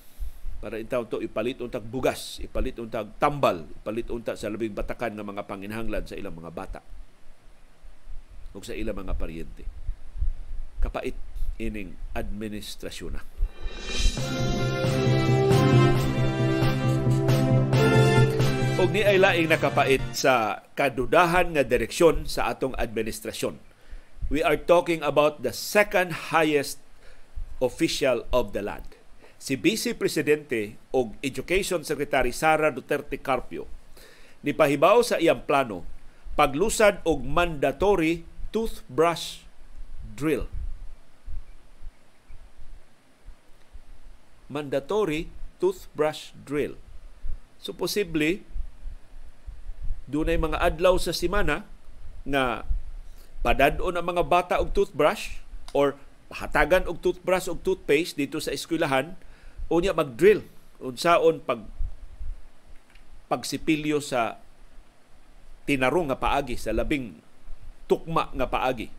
Para 0.60 0.76
intaw 0.80 1.06
to 1.08 1.22
ipalit 1.22 1.62
untag 1.62 1.86
bugas 1.86 2.42
ipalit 2.42 2.76
untag 2.76 3.08
tambal 3.16 3.64
ipalit 3.80 4.10
unta 4.10 4.36
sa 4.36 4.50
labing 4.50 4.76
batakan 4.76 5.14
nga 5.16 5.24
mga 5.24 5.46
panginhanglan 5.48 6.04
sa 6.04 6.18
ilang 6.18 6.36
mga 6.36 6.52
bata 6.52 6.80
ug 8.54 8.62
sa 8.62 8.76
ilang 8.76 8.98
mga 8.98 9.16
paryente. 9.16 9.64
Kapait 10.82 11.16
ining 11.58 11.94
administrasyon 12.14 13.18
na. 13.18 13.22
Og 18.84 18.92
ni 18.92 19.00
ay 19.00 19.16
laing 19.16 19.48
nakapait 19.48 20.04
sa 20.12 20.60
kadudahan 20.76 21.56
nga 21.56 21.64
direksyon 21.64 22.28
sa 22.28 22.52
atong 22.52 22.76
administrasyon. 22.76 23.56
We 24.28 24.44
are 24.44 24.60
talking 24.60 25.00
about 25.00 25.40
the 25.40 25.56
second 25.56 26.28
highest 26.28 26.84
official 27.64 28.28
of 28.28 28.52
the 28.52 28.60
land. 28.60 28.84
Si 29.40 29.56
Vice 29.56 29.96
Presidente 29.96 30.76
o 30.92 31.16
Education 31.24 31.80
Secretary 31.80 32.28
Sara 32.28 32.68
Duterte 32.68 33.16
Carpio 33.24 33.64
ni 34.44 34.52
pahibaw 34.52 35.00
sa 35.00 35.16
iyang 35.16 35.48
plano 35.48 35.88
paglusad 36.36 37.00
og 37.08 37.24
mandatory 37.24 38.28
toothbrush 38.52 39.48
drill. 40.12 40.44
Mandatory 44.52 45.32
toothbrush 45.56 46.36
drill. 46.44 46.76
So 47.64 47.72
posible 47.72 48.44
dunay 50.08 50.36
mga 50.36 50.60
adlaw 50.60 50.96
sa 51.00 51.12
semana 51.16 51.64
nga 52.24 52.64
padadon 53.44 53.96
ang 53.96 54.06
mga 54.08 54.24
bata 54.24 54.54
og 54.60 54.72
toothbrush 54.72 55.40
or 55.76 55.96
hatagan 56.32 56.88
og 56.88 57.00
toothbrush 57.04 57.52
og 57.52 57.60
toothpaste 57.60 58.16
dito 58.16 58.40
sa 58.40 58.52
eskwelahan 58.52 59.16
unya 59.68 59.92
mag-drill 59.92 60.44
unsaon 60.80 61.40
pag 61.44 61.64
pagsipilyo 63.28 64.00
sa 64.04 64.40
tinarong 65.64 66.12
nga 66.12 66.20
paagi 66.20 66.60
sa 66.60 66.76
labing 66.76 67.16
tukma 67.88 68.28
nga 68.36 68.48
paagi. 68.48 68.92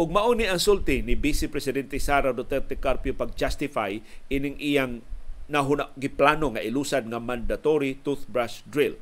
Ug 0.00 0.08
mao 0.08 0.32
ni 0.32 0.48
ang 0.48 0.56
sulti 0.56 1.04
ni 1.04 1.12
Vice 1.12 1.52
Presidente 1.52 2.00
Sara 2.00 2.32
Duterte 2.32 2.80
Carpio 2.80 3.12
pag-justify 3.12 4.00
ining 4.32 4.56
iyang 4.56 5.04
nahuna 5.52 5.92
giplano 6.00 6.56
nga 6.56 6.64
ilusad 6.64 7.04
nga 7.04 7.20
mandatory 7.20 8.00
toothbrush 8.00 8.64
drill. 8.64 8.96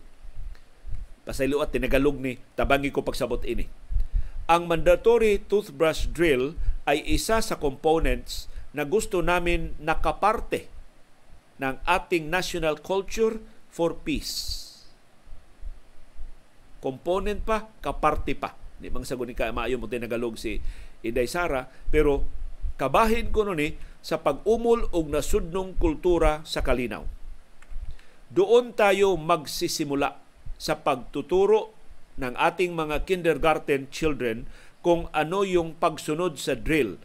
Pasaylo 1.25 1.61
at 1.61 1.71
tinagalog 1.71 2.17
ni 2.17 2.41
tabangi 2.57 2.89
ko 2.89 3.05
pagsabot 3.05 3.45
ini. 3.45 3.69
Ang 4.51 4.67
mandatory 4.67 5.39
toothbrush 5.47 6.11
drill 6.11 6.59
ay 6.89 7.05
isa 7.07 7.39
sa 7.39 7.57
components 7.61 8.51
na 8.75 8.83
gusto 8.83 9.23
namin 9.23 9.79
nakaparte 9.79 10.67
ng 11.61 11.77
ating 11.85 12.27
national 12.27 12.81
culture 12.81 13.39
for 13.69 13.95
peace. 14.01 14.67
Component 16.81 17.45
pa, 17.45 17.69
kaparte 17.85 18.33
pa. 18.33 18.57
Di 18.81 18.89
bang 18.89 19.05
sagot 19.05 19.29
ni 19.29 19.37
ka 19.37 19.53
maayo 19.53 19.77
mo 19.77 19.87
tinagalog 19.87 20.41
si 20.41 20.59
Inday 21.05 21.29
Sara, 21.29 21.69
pero 21.93 22.25
kabahin 22.81 23.29
ko 23.29 23.45
nun 23.45 23.61
eh, 23.61 23.77
sa 24.01 24.25
pag-umol 24.25 24.89
og 24.97 25.13
nasudnong 25.13 25.77
kultura 25.77 26.41
sa 26.49 26.65
kalinaw. 26.65 27.05
Doon 28.33 28.73
tayo 28.73 29.21
magsisimula 29.21 30.17
sa 30.61 30.77
pagtuturo 30.77 31.73
ng 32.21 32.37
ating 32.37 32.77
mga 32.77 33.09
kindergarten 33.09 33.89
children 33.89 34.45
kung 34.85 35.09
ano 35.17 35.41
yung 35.41 35.73
pagsunod 35.81 36.37
sa 36.37 36.53
drill 36.53 37.01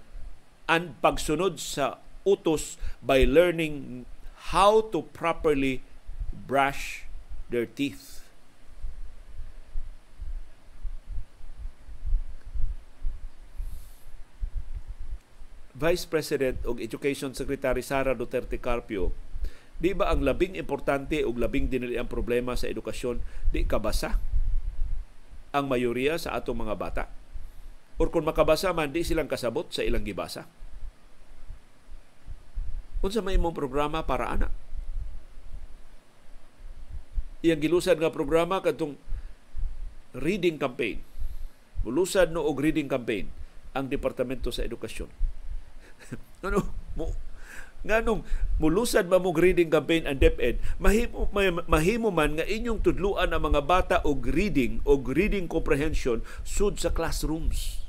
and 0.67 0.99
pagsunod 0.99 1.55
sa 1.55 2.03
utos 2.27 2.75
by 2.99 3.23
learning 3.23 4.03
how 4.51 4.83
to 4.91 5.07
properly 5.15 5.79
brush 6.35 7.07
their 7.47 7.63
teeth. 7.63 8.27
Vice 15.75 16.07
President 16.07 16.55
o 16.63 16.71
Education 16.79 17.35
Secretary 17.35 17.83
Sara 17.83 18.15
Duterte 18.15 18.55
Carpio, 18.55 19.11
di 19.75 19.91
ba 19.91 20.11
ang 20.11 20.23
labing 20.23 20.55
importante 20.55 21.21
o 21.27 21.35
labing 21.35 21.67
dinili 21.67 21.99
ang 21.99 22.07
problema 22.07 22.55
sa 22.55 22.71
edukasyon, 22.71 23.19
di 23.51 23.67
kabasa 23.67 24.19
ang 25.55 25.65
mayoriya 25.67 26.15
sa 26.19 26.35
atong 26.35 26.65
mga 26.67 26.75
bata? 26.75 27.03
Or 27.95 28.11
kung 28.11 28.27
makabasa 28.27 28.75
man, 28.75 28.91
di 28.91 29.07
silang 29.07 29.31
kasabot 29.31 29.71
sa 29.71 29.83
ilang 29.83 30.03
gibasa? 30.03 30.47
Unsa 32.99 33.23
may 33.23 33.39
imong 33.39 33.55
programa 33.55 34.03
para 34.03 34.31
anak? 34.31 34.51
Iyang 37.45 37.61
gilusad 37.61 38.01
nga 38.01 38.09
programa 38.11 38.59
katong 38.59 38.97
reading 40.17 40.57
campaign. 40.57 41.03
Mulusad 41.85 42.33
no 42.33 42.41
og 42.41 42.57
reading 42.57 42.89
campaign 42.89 43.29
ang 43.75 43.91
Departamento 43.91 44.49
sa 44.49 44.63
Edukasyon 44.63 45.11
ano 46.47 46.59
mo 46.95 47.11
nganong 47.85 48.25
mulusad 48.57 49.05
ba 49.05 49.21
mong 49.21 49.37
reading 49.37 49.69
campaign 49.69 50.09
ang 50.09 50.17
DepEd 50.17 50.57
mahimo 50.81 51.29
mahimo 51.69 52.09
man 52.09 52.41
nga 52.41 52.45
inyong 52.49 52.81
tudluan 52.81 53.29
ang 53.29 53.45
mga 53.45 53.61
bata 53.61 53.95
og 54.01 54.25
reading 54.25 54.81
og 54.89 55.05
reading 55.13 55.45
comprehension 55.45 56.25
sud 56.41 56.81
sa 56.81 56.89
classrooms. 56.89 57.85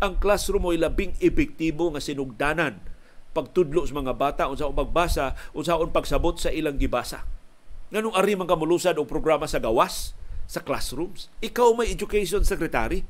Ang 0.00 0.20
classroom 0.20 0.64
mo'y 0.64 0.80
labing 0.80 1.12
epektibo 1.20 1.92
nga 1.92 2.00
sinugdanan. 2.00 2.80
Pagtudlo 3.36 3.84
sa 3.84 3.96
mga 3.96 4.16
bata 4.16 4.42
unsaon 4.48 4.76
pagbasa 4.76 5.36
unsaon 5.56 5.92
pagsabot 5.92 6.36
sa 6.36 6.52
ilang 6.52 6.76
gibasa. 6.76 7.24
Nganong 7.90 8.16
ari 8.16 8.36
man 8.36 8.48
ka 8.48 8.56
mulusad 8.56 9.00
og 9.00 9.08
programa 9.08 9.48
sa 9.48 9.60
gawas 9.60 10.12
sa 10.50 10.60
classrooms 10.60 11.32
ikaw 11.40 11.72
may 11.72 11.88
education 11.88 12.44
secretary. 12.44 13.08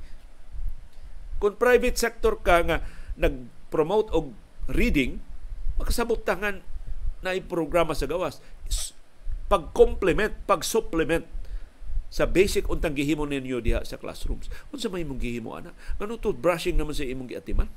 Kung 1.40 1.57
private 1.57 1.97
sector 1.97 2.37
ka 2.38 2.61
nga 2.69 2.85
nag-promote 3.16 4.12
og 4.12 4.37
reading, 4.69 5.25
makasabot 5.81 6.21
tangan 6.21 6.61
na 7.25 7.37
programa 7.40 7.97
sa 7.97 8.05
gawas. 8.05 8.45
Pag-complement, 9.49 10.37
pag-supplement 10.45 11.25
sa 12.11 12.27
basic 12.27 12.66
untang 12.66 12.95
gihimo 12.95 13.25
ninyo 13.25 13.62
diha 13.62 13.81
sa 13.87 13.97
classrooms. 13.97 14.51
Unsa 14.75 14.93
may 14.93 15.07
imong 15.07 15.19
gihimo 15.23 15.57
ana? 15.57 15.73
Ngano 15.99 16.21
brushing 16.37 16.77
naman 16.77 16.93
sa 16.93 17.07
imong 17.07 17.31
giatiman? 17.31 17.71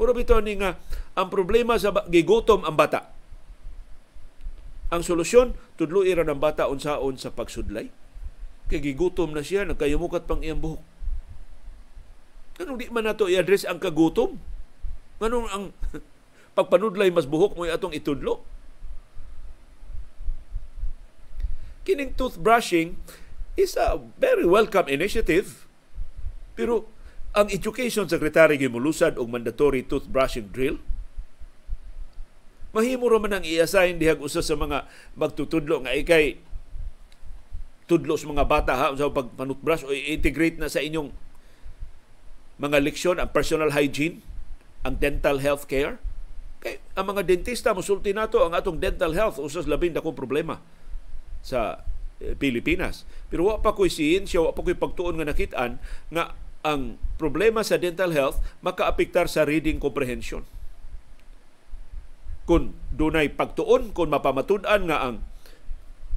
Mura 0.00 0.16
bitaw 0.16 0.40
ni 0.40 0.56
nga 0.56 0.80
ang 1.12 1.28
problema 1.28 1.76
sa 1.76 1.92
gigutom 2.08 2.64
ang 2.64 2.74
bata. 2.78 3.12
Ang 4.92 5.04
solusyon, 5.04 5.56
tudlo 5.76 6.04
ira 6.04 6.24
ng 6.24 6.40
bata 6.40 6.68
unsaon 6.68 7.16
sa 7.16 7.32
pagsudlay. 7.32 7.88
Kay 8.68 8.80
gigutom 8.80 9.32
na 9.36 9.44
siya, 9.44 9.68
nagkayumukat 9.68 10.24
pang 10.24 10.40
iyang 10.40 10.60
buhok 10.60 10.92
Kanong 12.52 12.76
di 12.76 12.86
man 12.92 13.08
nato 13.08 13.28
i-address 13.28 13.64
ang 13.64 13.80
kagutom? 13.80 14.36
Kanong 15.22 15.46
ang 15.54 15.64
pagpanudlay 16.58 17.14
mas 17.14 17.30
buhok 17.30 17.54
mo 17.54 17.62
atong 17.70 17.94
itudlo? 17.94 18.42
Kining 21.86 22.18
toothbrushing 22.18 22.98
is 23.54 23.78
a 23.78 24.02
very 24.18 24.42
welcome 24.42 24.90
initiative. 24.90 25.62
Pero 26.58 26.90
ang 27.38 27.46
Education 27.54 28.10
Secretary 28.10 28.58
gimulusad 28.58 29.14
og 29.14 29.30
mandatory 29.30 29.86
toothbrushing 29.86 30.50
drill. 30.50 30.82
Mahimo 32.74 33.06
ra 33.06 33.22
man 33.22 33.38
ang 33.38 33.46
i-assign 33.46 34.02
dihag 34.02 34.18
usa 34.18 34.42
sa 34.42 34.58
mga 34.58 34.90
magtutudlo 35.14 35.86
nga 35.86 35.94
ikay 35.94 36.42
tudlo 37.86 38.16
sa 38.18 38.26
mga 38.26 38.44
bata 38.48 38.72
ha 38.74 38.86
sa 38.96 39.12
pagpanutbrush 39.12 39.84
o 39.86 39.92
integrate 39.92 40.56
na 40.56 40.72
sa 40.72 40.80
inyong 40.80 41.12
mga 42.56 42.78
leksyon 42.80 43.20
ang 43.20 43.28
personal 43.28 43.70
hygiene, 43.70 44.24
ang 44.82 44.98
dental 44.98 45.38
health 45.38 45.66
care. 45.70 45.98
Kay 46.62 46.78
ang 46.94 47.10
mga 47.10 47.26
dentista 47.26 47.74
musulti 47.74 48.14
nato 48.14 48.42
ang 48.42 48.54
atong 48.54 48.78
dental 48.78 49.14
health 49.14 49.42
usas 49.42 49.66
labing 49.66 49.94
dakong 49.94 50.14
problema 50.14 50.62
sa 51.42 51.82
eh, 52.22 52.38
Pilipinas. 52.38 53.02
Pero 53.26 53.50
wa 53.50 53.58
pa 53.58 53.74
ko'y 53.74 53.90
siyensya, 53.90 54.42
wa 54.42 54.54
pa 54.54 54.62
ko'y 54.62 54.78
pagtuon 54.78 55.18
nga 55.18 55.26
nakitaan 55.26 55.82
nga 56.14 56.38
ang 56.62 57.02
problema 57.18 57.66
sa 57.66 57.78
dental 57.78 58.14
health 58.14 58.38
makaapektar 58.62 59.26
sa 59.26 59.42
reading 59.42 59.82
comprehension. 59.82 60.46
Kung 62.46 62.74
dunay 62.94 63.30
pagtuon, 63.34 63.90
kung 63.90 64.10
mapamatud-an 64.10 64.86
nga 64.86 64.98
ang 65.02 65.16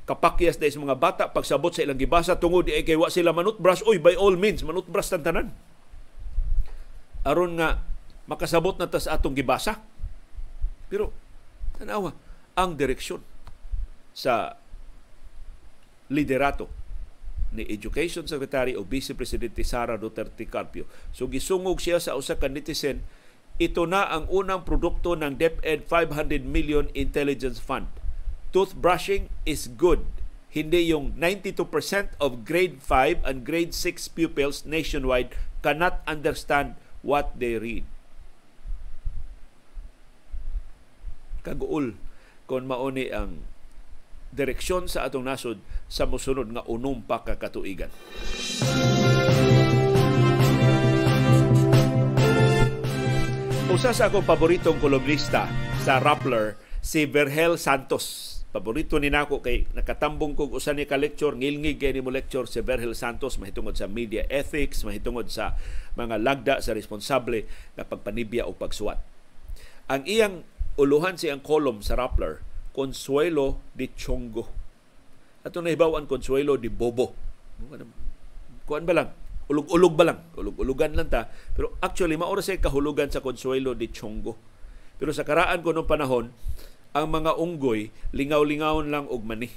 kapakyas 0.06 0.62
na 0.62 0.69
mga 0.69 0.97
bata 1.01 1.23
pagsabot 1.34 1.73
sa 1.73 1.82
ilang 1.82 1.97
gibasa 1.97 2.38
tungod 2.38 2.69
di 2.69 2.78
ay 2.78 2.86
kay 2.86 2.93
wa 2.93 3.10
sila 3.10 3.34
manut 3.34 3.58
brush 3.58 3.82
oy 3.89 3.97
by 3.97 4.13
all 4.13 4.38
means 4.38 4.62
manut 4.62 4.86
brush 4.86 5.10
tantanan 5.10 5.49
aron 7.25 7.58
nga 7.58 7.82
makasabot 8.26 8.78
na 8.78 8.90
ta 8.90 9.02
sa 9.02 9.18
atong 9.18 9.38
gibasa. 9.38 9.82
Pero 10.90 11.10
tanawa 11.78 12.14
ang 12.56 12.78
direksyon 12.78 13.22
sa 14.16 14.56
liderato 16.08 16.70
ni 17.56 17.64
Education 17.68 18.28
Secretary 18.28 18.76
o 18.76 18.84
Vice 18.84 19.16
Presidente 19.16 19.64
Sara 19.64 19.96
Duterte 19.96 20.46
Carpio. 20.46 20.86
So 21.16 21.26
gisungog 21.32 21.80
siya 21.80 22.04
sa 22.04 22.20
usa 22.20 22.36
ka 22.36 22.52
netizen, 22.52 23.02
ito 23.56 23.88
na 23.88 24.12
ang 24.12 24.28
unang 24.28 24.68
produkto 24.68 25.16
ng 25.16 25.40
DepEd 25.40 25.88
500 25.88 26.44
million 26.44 26.92
intelligence 26.92 27.58
fund. 27.64 27.88
Toothbrushing 28.52 29.32
is 29.48 29.72
good. 29.72 30.04
Hindi 30.52 30.92
yung 30.92 31.16
92% 31.20 32.16
of 32.20 32.48
grade 32.48 32.80
5 32.84 33.24
and 33.28 33.44
grade 33.44 33.76
6 33.76 34.16
pupils 34.16 34.64
nationwide 34.64 35.36
cannot 35.60 36.00
understand 36.08 36.80
what 37.04 37.36
they 37.40 37.60
read. 37.60 37.84
Kaguol 41.46 41.94
kung 42.50 42.66
mauni 42.66 43.14
ang 43.14 43.46
direksyon 44.34 44.90
sa 44.90 45.06
atong 45.06 45.30
nasod 45.30 45.62
sa 45.86 46.10
musunod 46.10 46.50
nga 46.50 46.66
unom 46.66 47.06
pa 47.06 47.22
ka 47.22 47.38
katuigan. 47.38 47.94
Usa 53.70 53.94
sa 53.94 54.10
akong 54.10 54.26
paboritong 54.26 54.82
kolumnista 54.82 55.46
sa 55.86 56.02
Rappler, 56.02 56.58
si 56.82 57.06
Vergel 57.06 57.62
Santos 57.62 58.36
paborito 58.56 58.96
ni 59.04 59.12
nako 59.12 59.44
kay 59.44 59.68
nakatambong 59.76 60.32
kog 60.32 60.56
usa 60.56 60.72
ni 60.72 60.88
ka 60.88 60.96
lecture 60.96 61.36
ngilngig 61.36 61.76
kay 61.76 61.92
ni 61.92 62.00
mo 62.00 62.08
lecture 62.08 62.48
si 62.48 62.64
Berhel 62.64 62.96
Santos 62.96 63.36
mahitungod 63.36 63.76
sa 63.76 63.92
media 63.92 64.24
ethics 64.32 64.88
mahitungod 64.88 65.28
sa 65.28 65.60
mga 66.00 66.16
lagda 66.24 66.56
sa 66.64 66.72
responsable 66.72 67.52
nga 67.76 67.84
pagpanibya 67.84 68.48
o 68.48 68.56
pagsuwat 68.56 68.96
ang 69.92 70.08
iyang 70.08 70.48
uluhan 70.76 71.16
siyang 71.16 71.44
column 71.44 71.80
sa 71.84 72.00
Rappler 72.00 72.44
Consuelo 72.76 73.64
de 73.76 73.92
Chongo 73.96 74.48
ato 75.46 75.62
na 75.62 75.72
hibawan 75.72 76.10
Consuelo 76.10 76.60
de 76.60 76.68
Bobo 76.68 77.16
kuan 78.66 78.84
ba 78.84 78.94
lang 78.96 79.10
ulog-ulog 79.46 79.94
ba 79.94 80.04
lang 80.10 80.20
ulog-ulugan 80.36 80.98
lang 80.98 81.08
ta 81.08 81.30
pero 81.54 81.78
actually 81.80 82.18
maura 82.18 82.42
say 82.42 82.58
kahulugan 82.60 83.08
sa 83.14 83.22
Consuelo 83.24 83.78
de 83.78 83.88
Chongo 83.94 84.36
pero 84.96 85.12
sa 85.12 85.28
karaan 85.28 85.60
ko 85.60 85.76
nung 85.76 85.88
panahon 85.88 86.32
ang 86.96 87.12
mga 87.12 87.36
unggoy 87.36 87.92
lingaw-lingawon 88.16 88.88
lang 88.88 89.06
og 89.12 89.28
mani. 89.28 89.52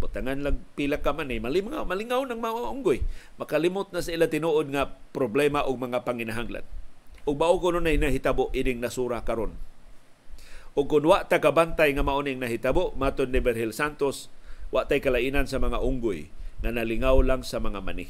Butangan 0.00 0.40
lang 0.40 0.62
pila 0.78 1.02
ka 1.02 1.12
man 1.12 1.28
eh. 1.28 1.42
Malingaw, 1.42 1.84
malingaw 1.84 2.24
ng 2.24 2.40
mga 2.40 2.70
unggoy. 2.72 3.02
Makalimot 3.36 3.90
na 3.90 4.00
sa 4.00 4.14
ila 4.14 4.30
tinuod 4.30 4.70
nga 4.72 4.94
problema 5.10 5.66
og 5.66 5.76
mga 5.76 6.06
panginahanglan. 6.06 6.64
Ug 7.26 7.36
bao 7.36 7.58
ko 7.60 7.74
nun 7.74 7.84
na 7.84 7.92
hinahitabo 7.92 8.54
ining 8.56 8.80
nasura 8.80 9.20
karon. 9.26 9.52
O 10.80 10.88
kung 10.88 11.04
wa 11.04 11.20
tagabantay 11.28 11.92
nga 11.92 12.00
mauning 12.00 12.40
nahitabo, 12.40 12.96
maton 12.96 13.28
ni 13.28 13.44
Berhel 13.44 13.76
Santos, 13.76 14.32
wa 14.72 14.88
tay 14.88 15.04
kalainan 15.04 15.44
sa 15.44 15.60
mga 15.60 15.76
unggoy 15.76 16.32
nga 16.64 16.72
nalingaw 16.72 17.20
lang 17.20 17.44
sa 17.44 17.60
mga 17.60 17.84
mani. 17.84 18.08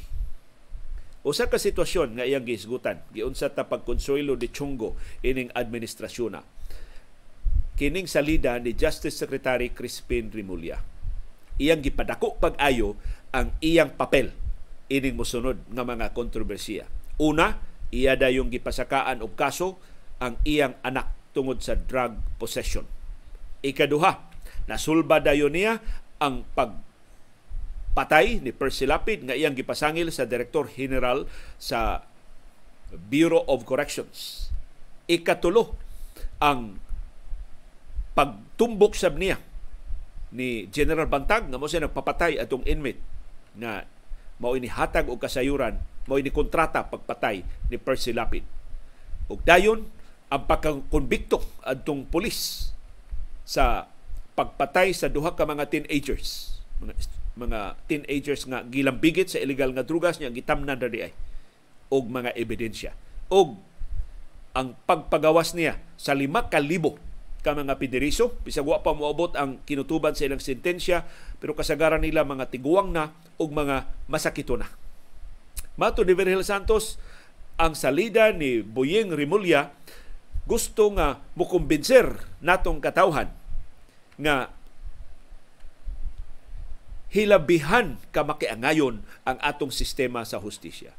Usa 1.27 1.51
ka 1.51 1.59
sitwasyon 1.59 2.15
nga 2.15 2.23
iyang 2.23 2.47
gisgutan, 2.47 3.03
giunsa 3.11 3.51
ta 3.51 3.67
pagkonsuelo 3.67 4.39
de 4.39 4.47
Chungo 4.47 4.95
ining 5.19 5.51
administrasyon 5.51 6.31
na. 6.31 6.47
Kining 7.75 8.07
salida 8.07 8.55
ni 8.55 8.71
Justice 8.71 9.19
Secretary 9.19 9.75
Crispin 9.75 10.31
Rimulya. 10.31 10.79
Iyang 11.59 11.83
gipadako 11.83 12.39
pag-ayo 12.39 12.95
ang 13.35 13.51
iyang 13.59 13.99
papel 13.99 14.31
ining 14.87 15.19
mosunod 15.19 15.59
nga 15.75 15.83
mga 15.83 16.15
kontrobersiya. 16.15 16.87
Una, 17.19 17.59
iya 17.91 18.15
dayong 18.15 18.47
gipasakaan 18.47 19.19
og 19.19 19.35
kaso 19.35 19.75
ang 20.23 20.39
iyang 20.47 20.79
anak 20.87 21.19
tungod 21.31 21.63
sa 21.63 21.75
drug 21.75 22.19
possession. 22.37 22.83
Ikaduha, 23.61 24.19
nasulba 24.67 25.21
dayon 25.23 25.53
niya 25.55 25.79
ang 26.21 26.45
pagpatay 26.57 28.41
ni 28.43 28.51
Percy 28.53 28.85
Lapid 28.85 29.25
nga 29.25 29.37
iyang 29.37 29.57
gipasangil 29.57 30.13
sa 30.13 30.27
Direktor 30.27 30.69
General 30.69 31.25
sa 31.57 32.05
Bureau 32.91 33.47
of 33.47 33.63
Corrections. 33.63 34.49
Ikatulo, 35.07 35.75
ang 36.41 36.77
pagtumbok 38.11 38.93
sab 38.97 39.15
niya 39.15 39.39
ni 40.31 40.67
General 40.71 41.07
Bantag 41.07 41.47
nga 41.47 41.59
mo 41.59 41.67
siya 41.67 41.87
nagpapatay 41.87 42.39
atong 42.39 42.63
inmate 42.67 42.99
nga 43.59 43.83
mao 44.39 44.55
ini 44.55 44.71
hatag 44.71 45.11
og 45.11 45.19
kasayuran 45.19 45.75
mao 46.07 46.17
ini 46.17 46.31
kontrata 46.31 46.87
pagpatay 46.87 47.43
ni 47.71 47.77
Percy 47.79 48.15
Lapid. 48.15 48.43
Ug 49.31 49.39
dayon 49.43 49.87
ang 50.31 50.47
pagkakonbikto 50.47 51.43
adtong 51.59 52.07
pulis 52.07 52.71
sa 53.43 53.91
pagpatay 54.31 54.95
sa 54.95 55.11
duha 55.11 55.35
ka 55.35 55.43
mga 55.43 55.67
teenagers. 55.67 56.55
Mga 56.79 56.93
mga 57.35 57.59
teenagers 57.91 58.47
nga 58.47 58.63
gilambigit 58.63 59.27
sa 59.27 59.43
illegal 59.43 59.75
nga 59.75 59.83
drugas 59.83 60.23
niya 60.23 60.31
gitamnan 60.31 60.79
na 60.79 60.87
ay. 60.87 61.11
Og 61.91 62.07
mga 62.07 62.31
ebidensya. 62.39 62.95
Og 63.27 63.59
ang 64.55 64.79
pagpagawas 64.87 65.51
niya 65.51 65.83
sa 65.99 66.15
lima 66.15 66.47
ka 66.47 66.63
libo 66.63 66.95
ka 67.41 67.57
mga 67.57 67.79
piniriso 67.81 68.37
bisag 68.45 68.67
wa 68.67 68.83
pa 68.85 68.93
moabot 68.93 69.33
ang 69.33 69.57
kinutuban 69.65 70.13
sa 70.13 70.29
ilang 70.29 70.43
sentensya 70.43 71.09
pero 71.41 71.57
kasagaran 71.57 72.03
nila 72.05 72.21
mga 72.21 72.53
tiguang 72.53 72.93
na 72.93 73.11
og 73.35 73.51
mga 73.51 73.91
masakito 74.07 74.55
na. 74.55 74.71
Mato 75.75 76.07
ni 76.07 76.15
Virgil 76.15 76.45
Santos 76.47 77.01
ang 77.59 77.75
salida 77.75 78.31
ni 78.31 78.63
Boyeng 78.63 79.11
Rimulya 79.11 79.73
gusto 80.51 80.91
nga 80.99 81.23
mukumbinser 81.39 82.27
natong 82.43 82.83
katawhan 82.83 83.31
nga 84.19 84.51
hilabihan 87.11 87.95
ka 88.11 88.27
makiangayon 88.27 88.99
ang 89.23 89.37
atong 89.39 89.71
sistema 89.71 90.27
sa 90.27 90.43
hustisya. 90.43 90.91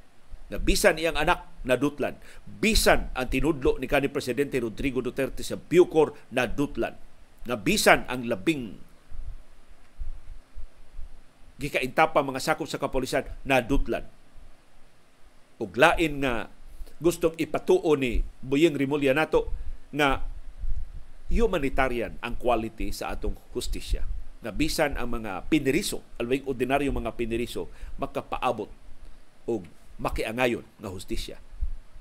Na 0.49 0.61
bisan 0.61 1.01
iyang 1.01 1.17
anak 1.17 1.49
nadutlan, 1.65 2.17
bisan 2.61 3.09
ang 3.13 3.29
tinudlo 3.29 3.77
ni 3.81 3.89
kanhi 3.89 4.13
presidente 4.13 4.61
Rodrigo 4.61 5.05
Duterte 5.05 5.41
sa 5.41 5.57
Bucor 5.57 6.13
nadutlan, 6.33 6.97
na 7.49 7.57
bisan 7.57 8.05
ang 8.09 8.29
labing 8.29 8.77
gikaintapa 11.57 12.21
mga 12.21 12.41
sakop 12.41 12.69
sa 12.69 12.81
kapolisan 12.81 13.25
nadutlan. 13.49 14.05
Ug 15.57 15.73
lain 15.77 16.21
nga 16.21 16.53
gustong 17.03 17.35
ipatuo 17.35 17.99
ni 17.99 18.23
Buyeng 18.39 18.79
Rimulya 18.79 19.11
nato 19.11 19.51
nga 19.91 20.23
humanitarian 21.27 22.15
ang 22.23 22.39
quality 22.39 22.95
sa 22.95 23.11
atong 23.11 23.35
hustisya. 23.51 24.07
Na 24.43 24.55
bisan 24.55 24.95
ang 24.95 25.11
mga 25.11 25.51
piniriso, 25.51 26.03
alwing 26.19 26.47
ordinaryo 26.47 26.95
mga 26.95 27.19
piniriso, 27.19 27.67
makapaabot 27.99 28.71
o 29.51 29.63
makiangayon 29.99 30.63
nga 30.79 30.91
hustisya. 30.91 31.43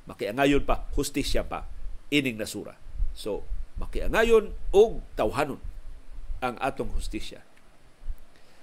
Makiangayon 0.06 0.66
pa, 0.66 0.86
hustisya 0.94 1.46
pa, 1.46 1.66
ining 2.14 2.38
nasura. 2.38 2.78
So, 3.18 3.46
makiangayon 3.82 4.54
o 4.74 5.02
tawhanon 5.18 5.62
ang 6.42 6.58
atong 6.58 6.94
hustisya. 6.98 7.46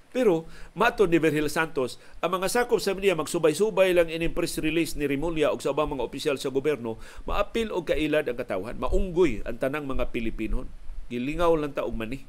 Pero, 0.09 0.49
mato 0.73 1.05
ni 1.05 1.21
Virgil 1.21 1.53
Santos, 1.53 2.01
ang 2.17 2.41
mga 2.41 2.49
sakop 2.49 2.81
sa 2.81 2.97
media 2.97 3.13
magsubay-subay 3.13 3.93
lang 3.93 4.09
ining 4.09 4.33
press 4.33 4.57
release 4.57 4.97
ni 4.97 5.05
Rimulya 5.05 5.53
o 5.53 5.61
sa 5.61 5.69
ubang 5.69 5.93
mga 5.93 6.05
opisyal 6.05 6.37
sa 6.41 6.49
gobyerno, 6.49 6.97
maapil 7.29 7.69
og 7.69 7.93
kailad 7.93 8.25
ang 8.25 8.37
katawhan, 8.37 8.81
maunggoy 8.81 9.45
ang 9.45 9.61
tanang 9.61 9.85
mga 9.85 10.09
Pilipino. 10.09 10.65
Gilingaw 11.13 11.53
lang 11.53 11.77
ta 11.77 11.85
og 11.85 11.93
mani. 11.93 12.25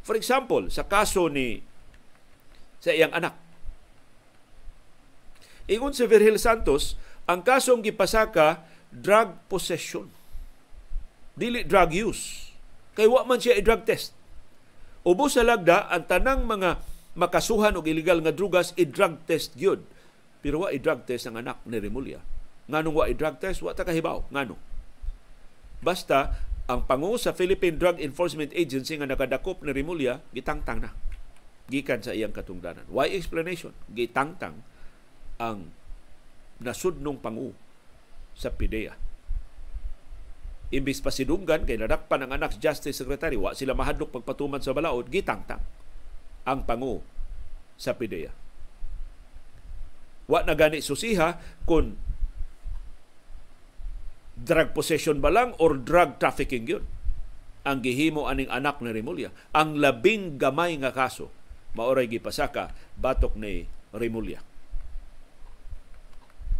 For 0.00 0.16
example, 0.16 0.72
sa 0.72 0.88
kaso 0.88 1.28
ni 1.28 1.60
sa 2.80 2.96
iyang 2.96 3.12
anak. 3.12 3.36
Ingon 5.68 5.92
si 5.92 6.08
Virgil 6.08 6.40
Santos, 6.40 6.96
ang 7.28 7.44
kasong 7.44 7.84
gipasaka 7.84 8.64
drug 8.88 9.36
possession. 9.52 10.08
Dili 11.36 11.60
drug 11.60 11.92
use. 11.92 12.56
Kay 12.96 13.04
wa 13.04 13.28
man 13.28 13.36
siya 13.36 13.60
i-drug 13.60 13.84
test 13.84 14.16
Ubos 15.00 15.36
sa 15.36 15.46
lagda 15.46 15.88
ang 15.88 16.04
tanang 16.04 16.44
mga 16.44 16.76
makasuhan 17.16 17.72
og 17.76 17.88
illegal 17.88 18.20
nga 18.20 18.34
drugas 18.34 18.76
i-drug 18.76 19.24
test 19.24 19.56
gyud. 19.56 19.80
Pero 20.44 20.64
wa 20.64 20.68
i-drug 20.72 21.08
test 21.08 21.28
ang 21.28 21.40
anak 21.40 21.60
ni 21.64 21.80
Remulla. 21.80 22.20
Nganong 22.68 22.96
wa 22.96 23.04
i-drug 23.08 23.40
test 23.40 23.64
wa 23.64 23.72
ta 23.72 23.84
kahibaw 23.84 24.28
ngano. 24.28 24.56
Basta 25.80 26.36
ang 26.68 26.84
pangu 26.84 27.16
sa 27.16 27.32
Philippine 27.32 27.80
Drug 27.80 27.98
Enforcement 27.98 28.52
Agency 28.52 29.00
nga 29.00 29.08
nakadakop 29.08 29.64
ni 29.64 29.72
Remulla 29.72 30.20
gitangtang 30.36 30.84
na 30.84 30.92
gikan 31.70 32.02
sa 32.04 32.12
iyang 32.12 32.34
katungdanan. 32.34 32.84
Why 32.90 33.14
explanation? 33.14 33.72
Gitangtang 33.94 34.60
ang 35.40 35.72
nasudnong 36.60 37.22
pangu 37.22 37.56
sa 38.36 38.52
PIDEA 38.52 39.09
imbis 40.70 41.02
pa 41.02 41.10
sidunggan 41.10 41.66
kay 41.66 41.74
nadakpan 41.78 42.26
ang 42.26 42.32
anak 42.38 42.54
Justice 42.62 42.94
Secretary 42.94 43.34
wa 43.34 43.50
sila 43.54 43.74
mahadlok 43.74 44.14
pagpatuman 44.14 44.62
sa 44.62 44.70
balaod 44.70 45.10
gitangtang 45.10 45.62
ang 46.46 46.62
pangu 46.62 47.02
sa 47.74 47.98
PIDEA. 47.98 48.30
Wa 50.30 50.46
na 50.46 50.54
gani 50.54 50.78
susiha 50.78 51.42
kung 51.66 51.98
drug 54.40 54.72
possession 54.72 55.18
ba 55.18 55.28
lang 55.28 55.58
or 55.58 55.74
drug 55.76 56.16
trafficking 56.22 56.64
yun 56.70 56.84
ang 57.66 57.84
gihimo 57.84 58.30
aning 58.30 58.48
anak 58.48 58.80
ni 58.80 58.94
Remulla. 58.94 59.34
Ang 59.52 59.82
labing 59.82 60.40
gamay 60.40 60.78
nga 60.80 60.94
kaso 60.94 61.28
maoray 61.74 62.06
gipasaka 62.06 62.72
batok 62.96 63.36
ni 63.36 63.66
Remulla. 63.90 64.40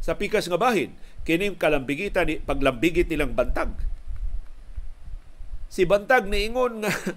Sa 0.01 0.17
pikas 0.17 0.49
nga 0.49 0.57
bahin, 0.57 0.97
kining 1.29 1.55
kalambigitan 1.61 2.27
ni 2.27 2.41
paglambigit 2.41 3.07
nilang 3.07 3.37
bantag 3.37 3.71
si 5.71 5.87
Bantag 5.87 6.27
niingon 6.27 6.83
nga 6.83 6.91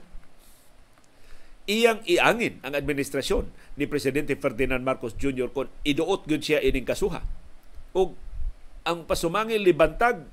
iyang 1.74 2.06
iangin 2.06 2.62
ang 2.62 2.78
administrasyon 2.78 3.50
ni 3.80 3.90
Presidente 3.90 4.38
Ferdinand 4.38 4.86
Marcos 4.86 5.18
Jr. 5.18 5.50
kung 5.50 5.72
iduot 5.82 6.30
gyud 6.30 6.46
siya 6.46 6.62
ining 6.62 6.86
kasuha. 6.86 7.26
Ug 7.98 8.14
ang 8.86 9.10
pasumangil 9.10 9.66
ni 9.66 9.74
Bantag 9.74 10.30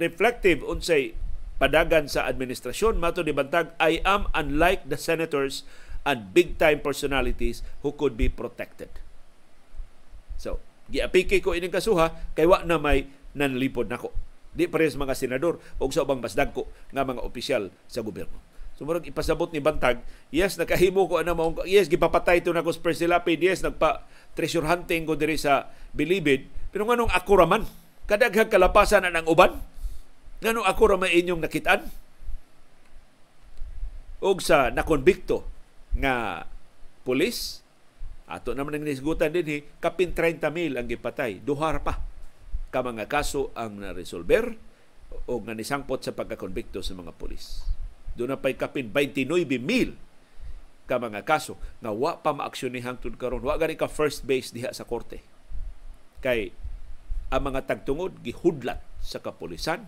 reflective 0.00 0.64
unsay 0.64 1.12
padagan 1.58 2.06
sa 2.06 2.24
administrasyon 2.30 2.96
mato 2.96 3.20
ni 3.20 3.34
Bantag 3.34 3.74
I 3.76 4.00
am 4.06 4.30
unlike 4.32 4.88
the 4.88 4.96
senators 4.96 5.66
and 6.06 6.32
big 6.32 6.56
time 6.56 6.80
personalities 6.80 7.60
who 7.84 7.92
could 7.92 8.16
be 8.16 8.30
protected. 8.30 8.88
So, 10.38 10.62
giapiki 10.88 11.42
ko 11.42 11.52
ining 11.52 11.74
kasuha 11.74 12.14
kay 12.32 12.46
wa 12.46 12.62
na 12.62 12.78
may 12.80 13.10
nanlipod 13.34 13.90
nako. 13.90 14.14
Di 14.56 14.66
pares 14.66 14.96
mga 14.96 15.14
senador 15.14 15.60
o 15.78 15.84
sa 15.92 16.04
ubang 16.04 16.24
basdagko 16.24 16.68
nga 16.92 17.04
mga 17.04 17.24
opisyal 17.24 17.68
sa 17.86 18.00
gobyerno. 18.00 18.48
So, 18.78 18.86
ipasabot 18.86 19.50
ni 19.50 19.58
Bantag, 19.58 19.98
yes, 20.30 20.54
nakahimo 20.54 21.10
ko 21.10 21.18
ana 21.18 21.34
maong 21.34 21.66
yes, 21.66 21.90
gipapatay 21.90 22.46
to 22.46 22.54
na 22.54 22.62
ko 22.62 22.70
sa 22.70 22.78
Persilapid, 22.78 23.42
yes, 23.42 23.58
nagpa 23.58 24.06
treasure 24.38 24.62
hunting 24.70 25.02
ko 25.02 25.18
diri 25.18 25.34
sa 25.34 25.66
Bilibid, 25.90 26.46
pero 26.70 26.86
nganong 26.86 27.10
ako 27.10 27.42
raman, 27.42 27.66
kadaghang 28.06 28.46
kalapasan 28.46 29.02
ang 29.02 29.26
uban, 29.26 29.58
nganong 30.38 30.62
ako 30.62 30.94
raman 30.94 31.10
inyong 31.10 31.42
nakitaan? 31.42 31.90
Og 34.22 34.38
sa 34.46 34.70
nakonbikto 34.70 35.42
nga 35.98 36.46
pulis, 37.02 37.66
ato 38.30 38.54
naman 38.54 38.78
ang 38.78 38.86
nisgutan 38.86 39.34
din, 39.34 39.58
hi, 39.58 39.58
kapin 39.82 40.14
30 40.14 40.54
mil 40.54 40.78
ang 40.78 40.86
gipatay, 40.86 41.42
duhar 41.42 41.82
pa 41.82 42.07
ka 42.68 42.84
mga 42.84 43.08
kaso 43.08 43.52
ang 43.56 43.80
na-resolver 43.80 44.56
o 45.24 45.40
nga 45.40 45.56
nisangpot 45.56 46.04
sa 46.04 46.12
pagkakonbikto 46.12 46.84
sa 46.84 46.92
mga 46.92 47.16
pulis. 47.16 47.64
Doon 48.16 48.34
na 48.34 48.38
pa'y 48.40 48.58
kapin 48.58 48.92
29,000 48.92 49.96
ka 50.88 50.96
mga 50.96 51.22
kaso 51.24 51.60
nga 51.84 51.92
wa 51.92 52.16
pa 52.20 52.32
maaksyonin 52.32 52.84
hangtod 52.84 53.14
karon 53.20 53.44
wa 53.44 53.60
gani 53.60 53.76
ka 53.76 53.92
first 53.92 54.24
base 54.24 54.56
diha 54.56 54.72
sa 54.72 54.88
korte 54.88 55.20
kay 56.24 56.48
ang 57.28 57.44
mga 57.44 57.68
tagtungod 57.68 58.24
gihudlat 58.24 58.80
sa 59.04 59.20
kapulisan 59.20 59.84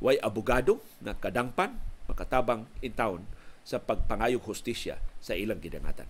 way 0.00 0.16
abogado 0.24 0.80
nga 1.04 1.12
kadangpan 1.12 1.76
makatabang 2.08 2.64
in 2.80 2.96
town 2.96 3.28
sa 3.62 3.78
pagpangayog 3.78 4.42
hustisya 4.42 4.98
sa 5.22 5.38
ilang 5.38 5.62
gidangatan. 5.62 6.08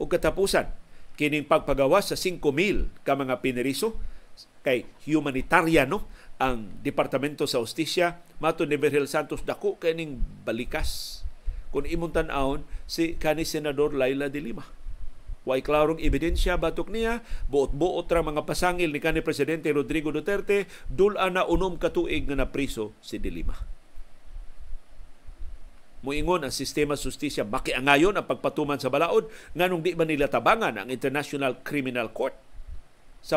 O 0.00 0.08
katapusan, 0.08 0.72
kining 1.20 1.44
pagpagawas 1.44 2.08
sa 2.08 2.16
5,000 2.16 3.04
ka 3.04 3.12
mga 3.12 3.44
pineriso 3.44 4.00
kay 4.60 4.84
humanitariano 5.08 6.04
ang 6.40 6.80
Departamento 6.80 7.44
sa 7.44 7.60
Hustisya 7.60 8.20
mato 8.40 8.64
ni 8.64 8.80
Berhel 8.80 9.08
Santos 9.08 9.44
dako 9.44 9.76
kaning 9.76 10.20
balikas 10.44 11.20
kung 11.70 11.86
imong 11.86 12.12
tan-awon 12.16 12.66
si 12.88 13.14
kani 13.14 13.46
senador 13.46 13.94
Laila 13.94 14.26
de 14.26 14.42
Lima. 14.42 14.66
Way 15.48 15.64
klarong 15.64 16.02
ebidensya 16.02 16.60
batok 16.60 16.92
niya, 16.92 17.24
buot-buot 17.48 18.04
ra 18.12 18.20
mga 18.20 18.44
pasangil 18.44 18.92
ni 18.92 19.00
kani 19.00 19.24
presidente 19.24 19.72
Rodrigo 19.72 20.12
Duterte, 20.12 20.68
dula 20.92 21.32
na 21.32 21.48
unom 21.48 21.80
ka 21.80 21.88
tuig 21.88 22.28
nga 22.28 22.36
napriso 22.36 22.92
si 23.00 23.16
de 23.16 23.32
Lima. 23.32 23.56
Muingon 26.00 26.48
ang 26.48 26.52
sistema 26.52 26.96
sustisya 26.96 27.44
makiangayon 27.44 28.16
ang 28.16 28.24
pagpatuman 28.24 28.80
sa 28.80 28.88
balaod 28.88 29.28
nganong 29.52 29.84
di 29.84 29.92
ba 29.92 30.08
nila 30.08 30.32
tabangan 30.32 30.80
ang 30.80 30.88
International 30.88 31.60
Criminal 31.60 32.08
Court 32.08 32.32
sa 33.20 33.36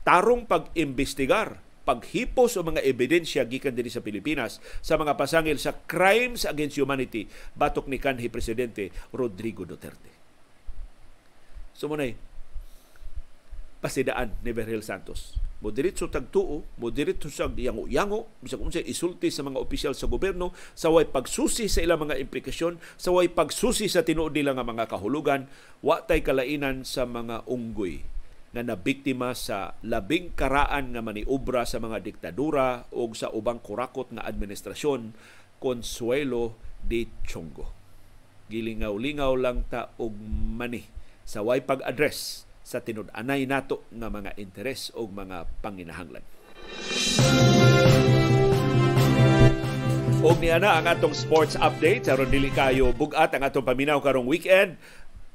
pagtarong 0.00 0.48
pag-imbestigar 0.48 1.60
paghipos 1.84 2.56
o 2.56 2.64
mga 2.64 2.80
ebidensya 2.88 3.44
gikan 3.44 3.76
dinhi 3.76 3.92
sa 3.92 4.00
Pilipinas 4.00 4.56
sa 4.80 4.96
mga 4.96 5.12
pasangil 5.12 5.60
sa 5.60 5.76
crimes 5.76 6.48
against 6.48 6.80
humanity 6.80 7.28
batok 7.52 7.84
ni 7.84 8.00
kanhi 8.00 8.32
presidente 8.32 8.88
Rodrigo 9.12 9.68
Duterte. 9.68 10.08
Sumunay, 11.76 12.16
pasidaan 13.84 14.40
ni 14.40 14.56
Berhel 14.56 14.80
Santos. 14.80 15.36
Moderitso 15.60 16.08
tagtuo, 16.08 16.64
moderitso 16.80 17.28
sa 17.28 17.44
yango-yango, 17.52 18.32
bisag 18.40 18.64
unsay 18.64 18.84
isulti 18.88 19.28
sa 19.28 19.44
mga 19.44 19.60
opisyal 19.60 19.92
sa 19.92 20.08
gobyerno, 20.08 20.56
sa 20.72 20.88
way 20.88 21.04
pagsusi 21.04 21.68
sa 21.68 21.84
ilang 21.84 22.08
mga 22.08 22.16
implikasyon, 22.16 22.80
sa 22.96 23.12
way 23.12 23.28
pagsusi 23.28 23.84
sa 23.84 24.00
tinuod 24.00 24.32
nila 24.32 24.56
nga 24.56 24.64
mga 24.64 24.88
kahulugan, 24.88 25.44
wa 25.84 26.00
tay 26.00 26.24
kalainan 26.24 26.88
sa 26.88 27.04
mga 27.04 27.44
unggoy 27.44 28.00
nga 28.50 28.62
nabiktima 28.66 29.30
sa 29.30 29.78
labing 29.86 30.34
karaan 30.34 30.90
nga 30.90 31.02
maniobra 31.02 31.62
sa 31.62 31.78
mga 31.78 32.02
diktadura 32.02 32.90
o 32.90 33.06
sa 33.14 33.30
ubang 33.30 33.62
kurakot 33.62 34.10
nga 34.10 34.26
administrasyon, 34.26 35.14
Consuelo 35.62 36.58
de 36.82 37.06
Chongo. 37.22 37.70
Gilingaw-lingaw 38.50 39.32
lang 39.38 39.62
ta 39.70 39.94
og 40.02 40.18
mani 40.58 40.82
sa 41.22 41.46
way 41.46 41.62
pag-address 41.62 42.42
sa 42.66 42.82
tinud-anay 42.82 43.46
nato 43.46 43.86
nga 43.94 44.10
mga 44.10 44.34
interes 44.34 44.90
o 44.98 45.06
mga 45.06 45.46
panginahanglan. 45.62 46.26
Og 50.20 50.36
niya 50.36 50.60
na 50.60 50.76
ang 50.76 50.84
atong 50.84 51.16
sports 51.16 51.56
update 51.56 52.10
aron 52.10 52.28
dili 52.28 52.52
kayo 52.52 52.92
bugat 52.92 53.32
ang 53.32 53.46
atong 53.46 53.64
paminaw 53.64 54.02
karong 54.04 54.28
weekend 54.28 54.76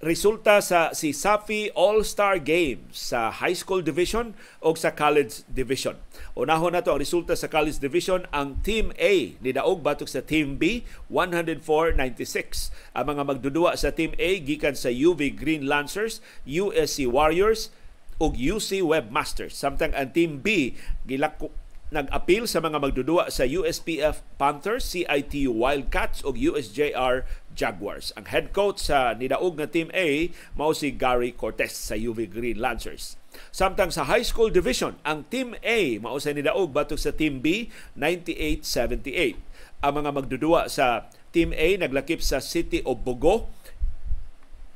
resulta 0.04 0.60
sa 0.60 0.92
si 0.92 1.16
Safi 1.16 1.72
All-Star 1.72 2.44
Games 2.44 2.92
sa 2.92 3.32
High 3.32 3.56
School 3.56 3.80
Division 3.80 4.36
o 4.60 4.76
sa 4.76 4.92
College 4.92 5.48
Division. 5.48 5.96
Unahon 6.36 6.76
na 6.76 6.84
to 6.84 6.92
ang 6.92 7.00
resulta 7.00 7.32
sa 7.40 7.48
College 7.48 7.80
Division. 7.80 8.28
Ang 8.36 8.60
Team 8.60 8.92
A 9.00 9.40
ni 9.40 9.56
Daog 9.56 9.80
batok 9.80 10.12
sa 10.12 10.20
Team 10.20 10.60
B 10.60 10.84
104-96. 11.08 12.76
Ang 12.92 13.06
mga 13.16 13.24
magdudua 13.24 13.80
sa 13.80 13.96
Team 13.96 14.12
A 14.20 14.30
gikan 14.44 14.76
sa 14.76 14.92
UV 14.92 15.32
Green 15.32 15.64
Lancers, 15.64 16.20
USC 16.44 17.08
Warriors 17.08 17.72
ug 18.20 18.36
UC 18.36 18.84
Webmasters. 18.84 19.56
Samtang 19.56 19.96
ang 19.96 20.12
Team 20.12 20.44
B 20.44 20.76
gilako 21.08 21.56
nag-appeal 21.94 22.50
sa 22.50 22.60
mga 22.60 22.82
magdudua 22.82 23.30
sa 23.30 23.46
USPF 23.46 24.26
Panthers, 24.42 24.90
CITU 24.90 25.54
Wildcats 25.54 26.26
ug 26.26 26.34
USJR 26.34 27.24
Jaguars. 27.56 28.12
Ang 28.20 28.30
head 28.30 28.52
coach 28.52 28.84
sa 28.84 29.16
nidaog 29.16 29.56
na 29.56 29.66
Team 29.66 29.88
A 29.96 30.30
mao 30.54 30.76
si 30.76 30.92
Gary 30.92 31.32
Cortez 31.32 31.74
sa 31.74 31.96
UV 31.96 32.28
Green 32.30 32.60
Lancers. 32.60 33.16
Samtang 33.52 33.92
sa 33.92 34.08
high 34.08 34.24
school 34.24 34.52
division, 34.52 35.00
ang 35.08 35.24
Team 35.32 35.56
A 35.64 35.98
mao 36.04 36.20
sa 36.20 36.36
nidaog 36.36 36.76
batok 36.76 37.00
sa 37.00 37.16
Team 37.16 37.40
B 37.40 37.72
98-78. 37.96 39.40
Ang 39.82 39.94
mga 40.04 40.12
magdudua 40.12 40.68
sa 40.68 41.08
Team 41.32 41.56
A 41.56 41.80
naglakip 41.80 42.20
sa 42.20 42.44
City 42.44 42.84
of 42.84 43.04
Bogo, 43.04 43.48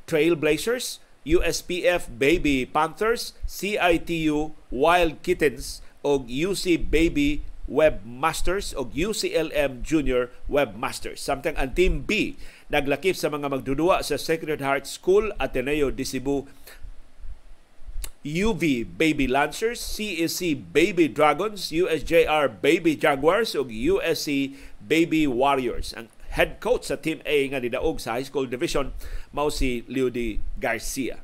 Trailblazers, 0.08 0.98
USPF 1.22 2.08
Baby 2.16 2.64
Panthers, 2.64 3.36
CITU 3.44 4.56
Wild 4.72 5.20
Kittens 5.20 5.84
og 6.00 6.32
UC 6.32 6.88
Baby 6.88 7.44
Webmasters 7.70 8.74
o 8.74 8.90
UCLM 8.90 9.86
Junior 9.86 10.34
Webmasters. 10.50 11.22
Samtang 11.22 11.54
ang 11.54 11.70
Team 11.70 12.02
B 12.02 12.34
naglakip 12.70 13.18
sa 13.18 13.26
mga 13.28 13.50
magdudua 13.50 14.06
sa 14.06 14.14
Sacred 14.14 14.62
Heart 14.62 14.86
School 14.86 15.34
Ateneo 15.42 15.90
de 15.90 16.06
Cebu 16.06 16.46
UV 18.20 18.84
Baby 18.84 19.26
Lancers, 19.26 19.80
CSC 19.80 20.54
Baby 20.54 21.08
Dragons, 21.08 21.72
USJR 21.72 22.52
Baby 22.62 22.94
Jaguars 22.94 23.56
ug 23.56 23.72
USC 23.72 24.54
Baby 24.76 25.24
Warriors. 25.24 25.96
Ang 25.96 26.12
head 26.36 26.60
coach 26.60 26.86
sa 26.86 27.00
Team 27.00 27.24
A 27.26 27.48
nga 27.50 27.58
nidaog 27.58 27.98
sa 27.98 28.20
high 28.20 28.26
school 28.28 28.46
division 28.46 28.94
mao 29.34 29.48
si 29.48 29.82
Leody 29.90 30.38
Garcia. 30.60 31.18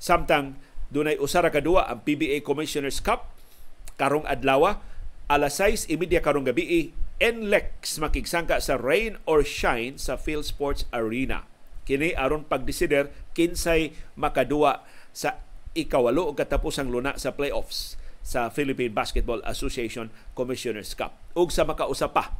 Samtang 0.00 0.58
dunay 0.90 1.20
usa 1.20 1.44
ra 1.44 1.52
kadua 1.52 1.86
ang 1.92 2.02
PBA 2.02 2.40
Commissioners 2.40 2.98
Cup 3.04 3.30
karong 4.00 4.26
adlaw 4.26 4.80
alas 5.28 5.60
6:30 5.60 6.24
karong 6.24 6.48
gabi 6.48 6.90
NLEX 7.24 8.04
makigsangka 8.04 8.60
sa 8.60 8.76
Rain 8.76 9.16
or 9.24 9.40
Shine 9.40 9.96
sa 9.96 10.20
Phil 10.20 10.44
Sports 10.44 10.84
Arena. 10.92 11.48
Kini 11.88 12.12
aron 12.12 12.44
pagdesider 12.44 13.08
kinsay 13.32 13.96
makadua 14.12 14.84
sa 15.08 15.40
ikawalo 15.72 16.28
og 16.28 16.36
katapusang 16.36 16.92
luna 16.92 17.16
sa 17.16 17.32
playoffs 17.32 17.96
sa 18.20 18.52
Philippine 18.52 18.92
Basketball 18.92 19.40
Association 19.48 20.12
Commissioners 20.36 20.92
Cup. 20.92 21.16
Ug 21.32 21.48
sa 21.48 21.64
makausa 21.64 22.12
pa 22.12 22.36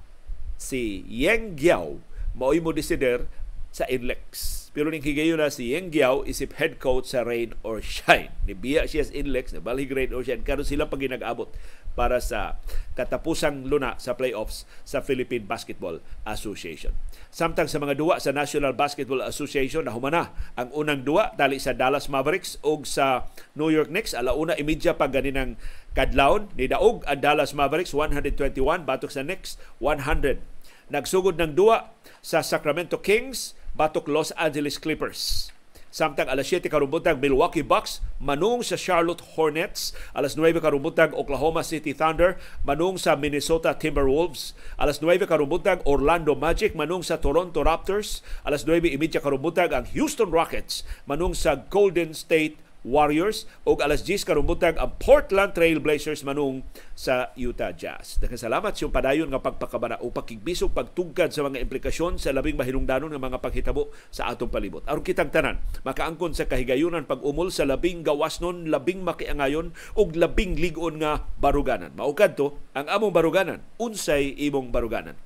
si 0.61 1.01
Yeng 1.09 1.57
Giao 1.57 2.05
mao'y 2.37 2.61
mo 2.61 2.77
desider 2.77 3.25
sa 3.73 3.89
NLEX. 3.89 4.61
Pero 4.77 4.93
ning 4.93 5.01
higayon 5.01 5.41
na 5.41 5.49
si 5.49 5.73
Yeng 5.73 5.97
Giao 5.97 6.29
isip 6.29 6.61
head 6.61 6.77
coach 6.77 7.09
sa 7.09 7.25
Rain 7.25 7.57
or 7.65 7.81
Shine. 7.81 8.37
Nibiya 8.45 8.85
siya 8.85 9.09
sa 9.09 9.17
NLEX, 9.17 9.57
nabalig 9.57 9.89
Rain 9.89 10.13
or 10.13 10.21
Shine. 10.21 10.45
Karon 10.45 10.69
sila 10.69 10.93
pag 10.93 11.01
ginag-abot 11.01 11.49
para 11.95 12.19
sa 12.19 12.59
katapusang 12.95 13.67
luna 13.67 13.99
sa 13.99 14.15
playoffs 14.15 14.67
sa 14.87 15.03
Philippine 15.03 15.47
Basketball 15.47 15.99
Association. 16.27 16.95
Samtang 17.35 17.67
sa 17.67 17.83
mga 17.83 17.99
duwa 17.99 18.23
sa 18.23 18.31
National 18.31 18.75
Basketball 18.75 19.23
Association 19.27 19.87
nahumana 19.87 20.31
ang 20.55 20.71
unang 20.71 21.03
duwa 21.03 21.35
tali 21.35 21.59
sa 21.59 21.75
Dallas 21.75 22.07
Mavericks 22.07 22.63
o 22.63 22.79
sa 22.87 23.27
New 23.59 23.71
York 23.71 23.91
Knicks 23.91 24.15
alauna 24.15 24.55
imidya 24.55 24.95
pa 24.95 25.11
ganinang 25.11 25.59
kadlawon 25.99 26.51
ni 26.55 26.71
daog 26.71 27.03
ang 27.07 27.19
Dallas 27.19 27.55
Mavericks 27.55 27.91
121 27.91 28.87
batok 28.87 29.11
sa 29.11 29.27
Knicks 29.27 29.59
100. 29.83 30.43
Nagsugod 30.91 31.41
ng 31.41 31.59
duwa 31.59 31.91
sa 32.23 32.45
Sacramento 32.45 33.03
Kings 33.03 33.59
batok 33.75 34.07
Los 34.07 34.31
Angeles 34.39 34.79
Clippers. 34.79 35.51
Samtang 35.95 36.27
alas 36.27 36.51
7 36.51 36.67
karumbutang 36.67 37.23
Milwaukee 37.23 37.63
Bucks 37.63 38.03
manung 38.19 38.67
sa 38.67 38.75
Charlotte 38.75 39.23
Hornets, 39.39 39.95
alas 40.11 40.35
9 40.35 40.59
karumbutang 40.59 41.15
Oklahoma 41.15 41.63
City 41.63 41.95
Thunder 41.95 42.35
manung 42.67 42.99
sa 42.99 43.15
Minnesota 43.15 43.79
Timberwolves, 43.79 44.59
alas 44.75 44.99
9 44.99 45.23
karumbutang 45.23 45.87
Orlando 45.87 46.35
Magic 46.35 46.75
manung 46.75 47.07
sa 47.07 47.23
Toronto 47.23 47.63
Raptors, 47.63 48.27
alas 48.43 48.67
9:30 48.67 49.23
karumbutang 49.23 49.71
ang 49.71 49.87
Houston 49.95 50.35
Rockets 50.35 50.83
manung 51.07 51.31
sa 51.31 51.63
Golden 51.71 52.11
State 52.11 52.59
Warriors 52.85 53.49
ug 53.65 53.81
alas 53.81 54.05
10 54.05 54.29
karumbutang 54.29 54.77
ang 54.77 54.93
Portland 55.01 55.57
Trail 55.57 55.81
Blazers 55.81 56.21
manung 56.21 56.61
sa 56.93 57.33
Utah 57.33 57.73
Jazz. 57.73 58.21
Daghang 58.21 58.39
salamat 58.39 58.77
sa 58.77 58.93
padayon 58.93 59.33
nga 59.33 59.41
pagpakabana 59.41 59.99
o 60.05 60.13
pakigbisog 60.13 60.77
pagtugkad 60.77 61.33
sa 61.33 61.49
mga 61.49 61.65
implikasyon 61.65 62.21
sa 62.21 62.37
labing 62.37 62.61
mahinungdanon 62.61 63.09
nga 63.09 63.19
mga 63.19 63.41
paghitabo 63.41 63.89
sa 64.13 64.29
atong 64.29 64.53
palibot. 64.53 64.85
Aron 64.85 65.01
kitang 65.01 65.33
tanan 65.33 65.65
makaangkon 65.83 66.37
sa 66.37 66.45
kahigayunan 66.45 67.09
pag-umol 67.09 67.49
sa 67.49 67.65
labing 67.65 68.05
gawasnon, 68.05 68.69
labing 68.69 69.01
makiangayon 69.01 69.73
ug 69.97 70.13
labing 70.13 70.61
ligon 70.61 71.01
nga 71.01 71.25
baruganan. 71.41 71.97
Maukad 71.97 72.37
to 72.37 72.61
ang 72.77 72.87
among 72.93 73.17
baruganan. 73.17 73.65
Unsay 73.81 74.37
imong 74.45 74.69
baruganan. 74.69 75.17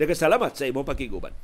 Daghang 0.00 0.16
salamat 0.16 0.56
sa 0.56 0.64
imong 0.64 0.88
pakiguban. 0.88 1.36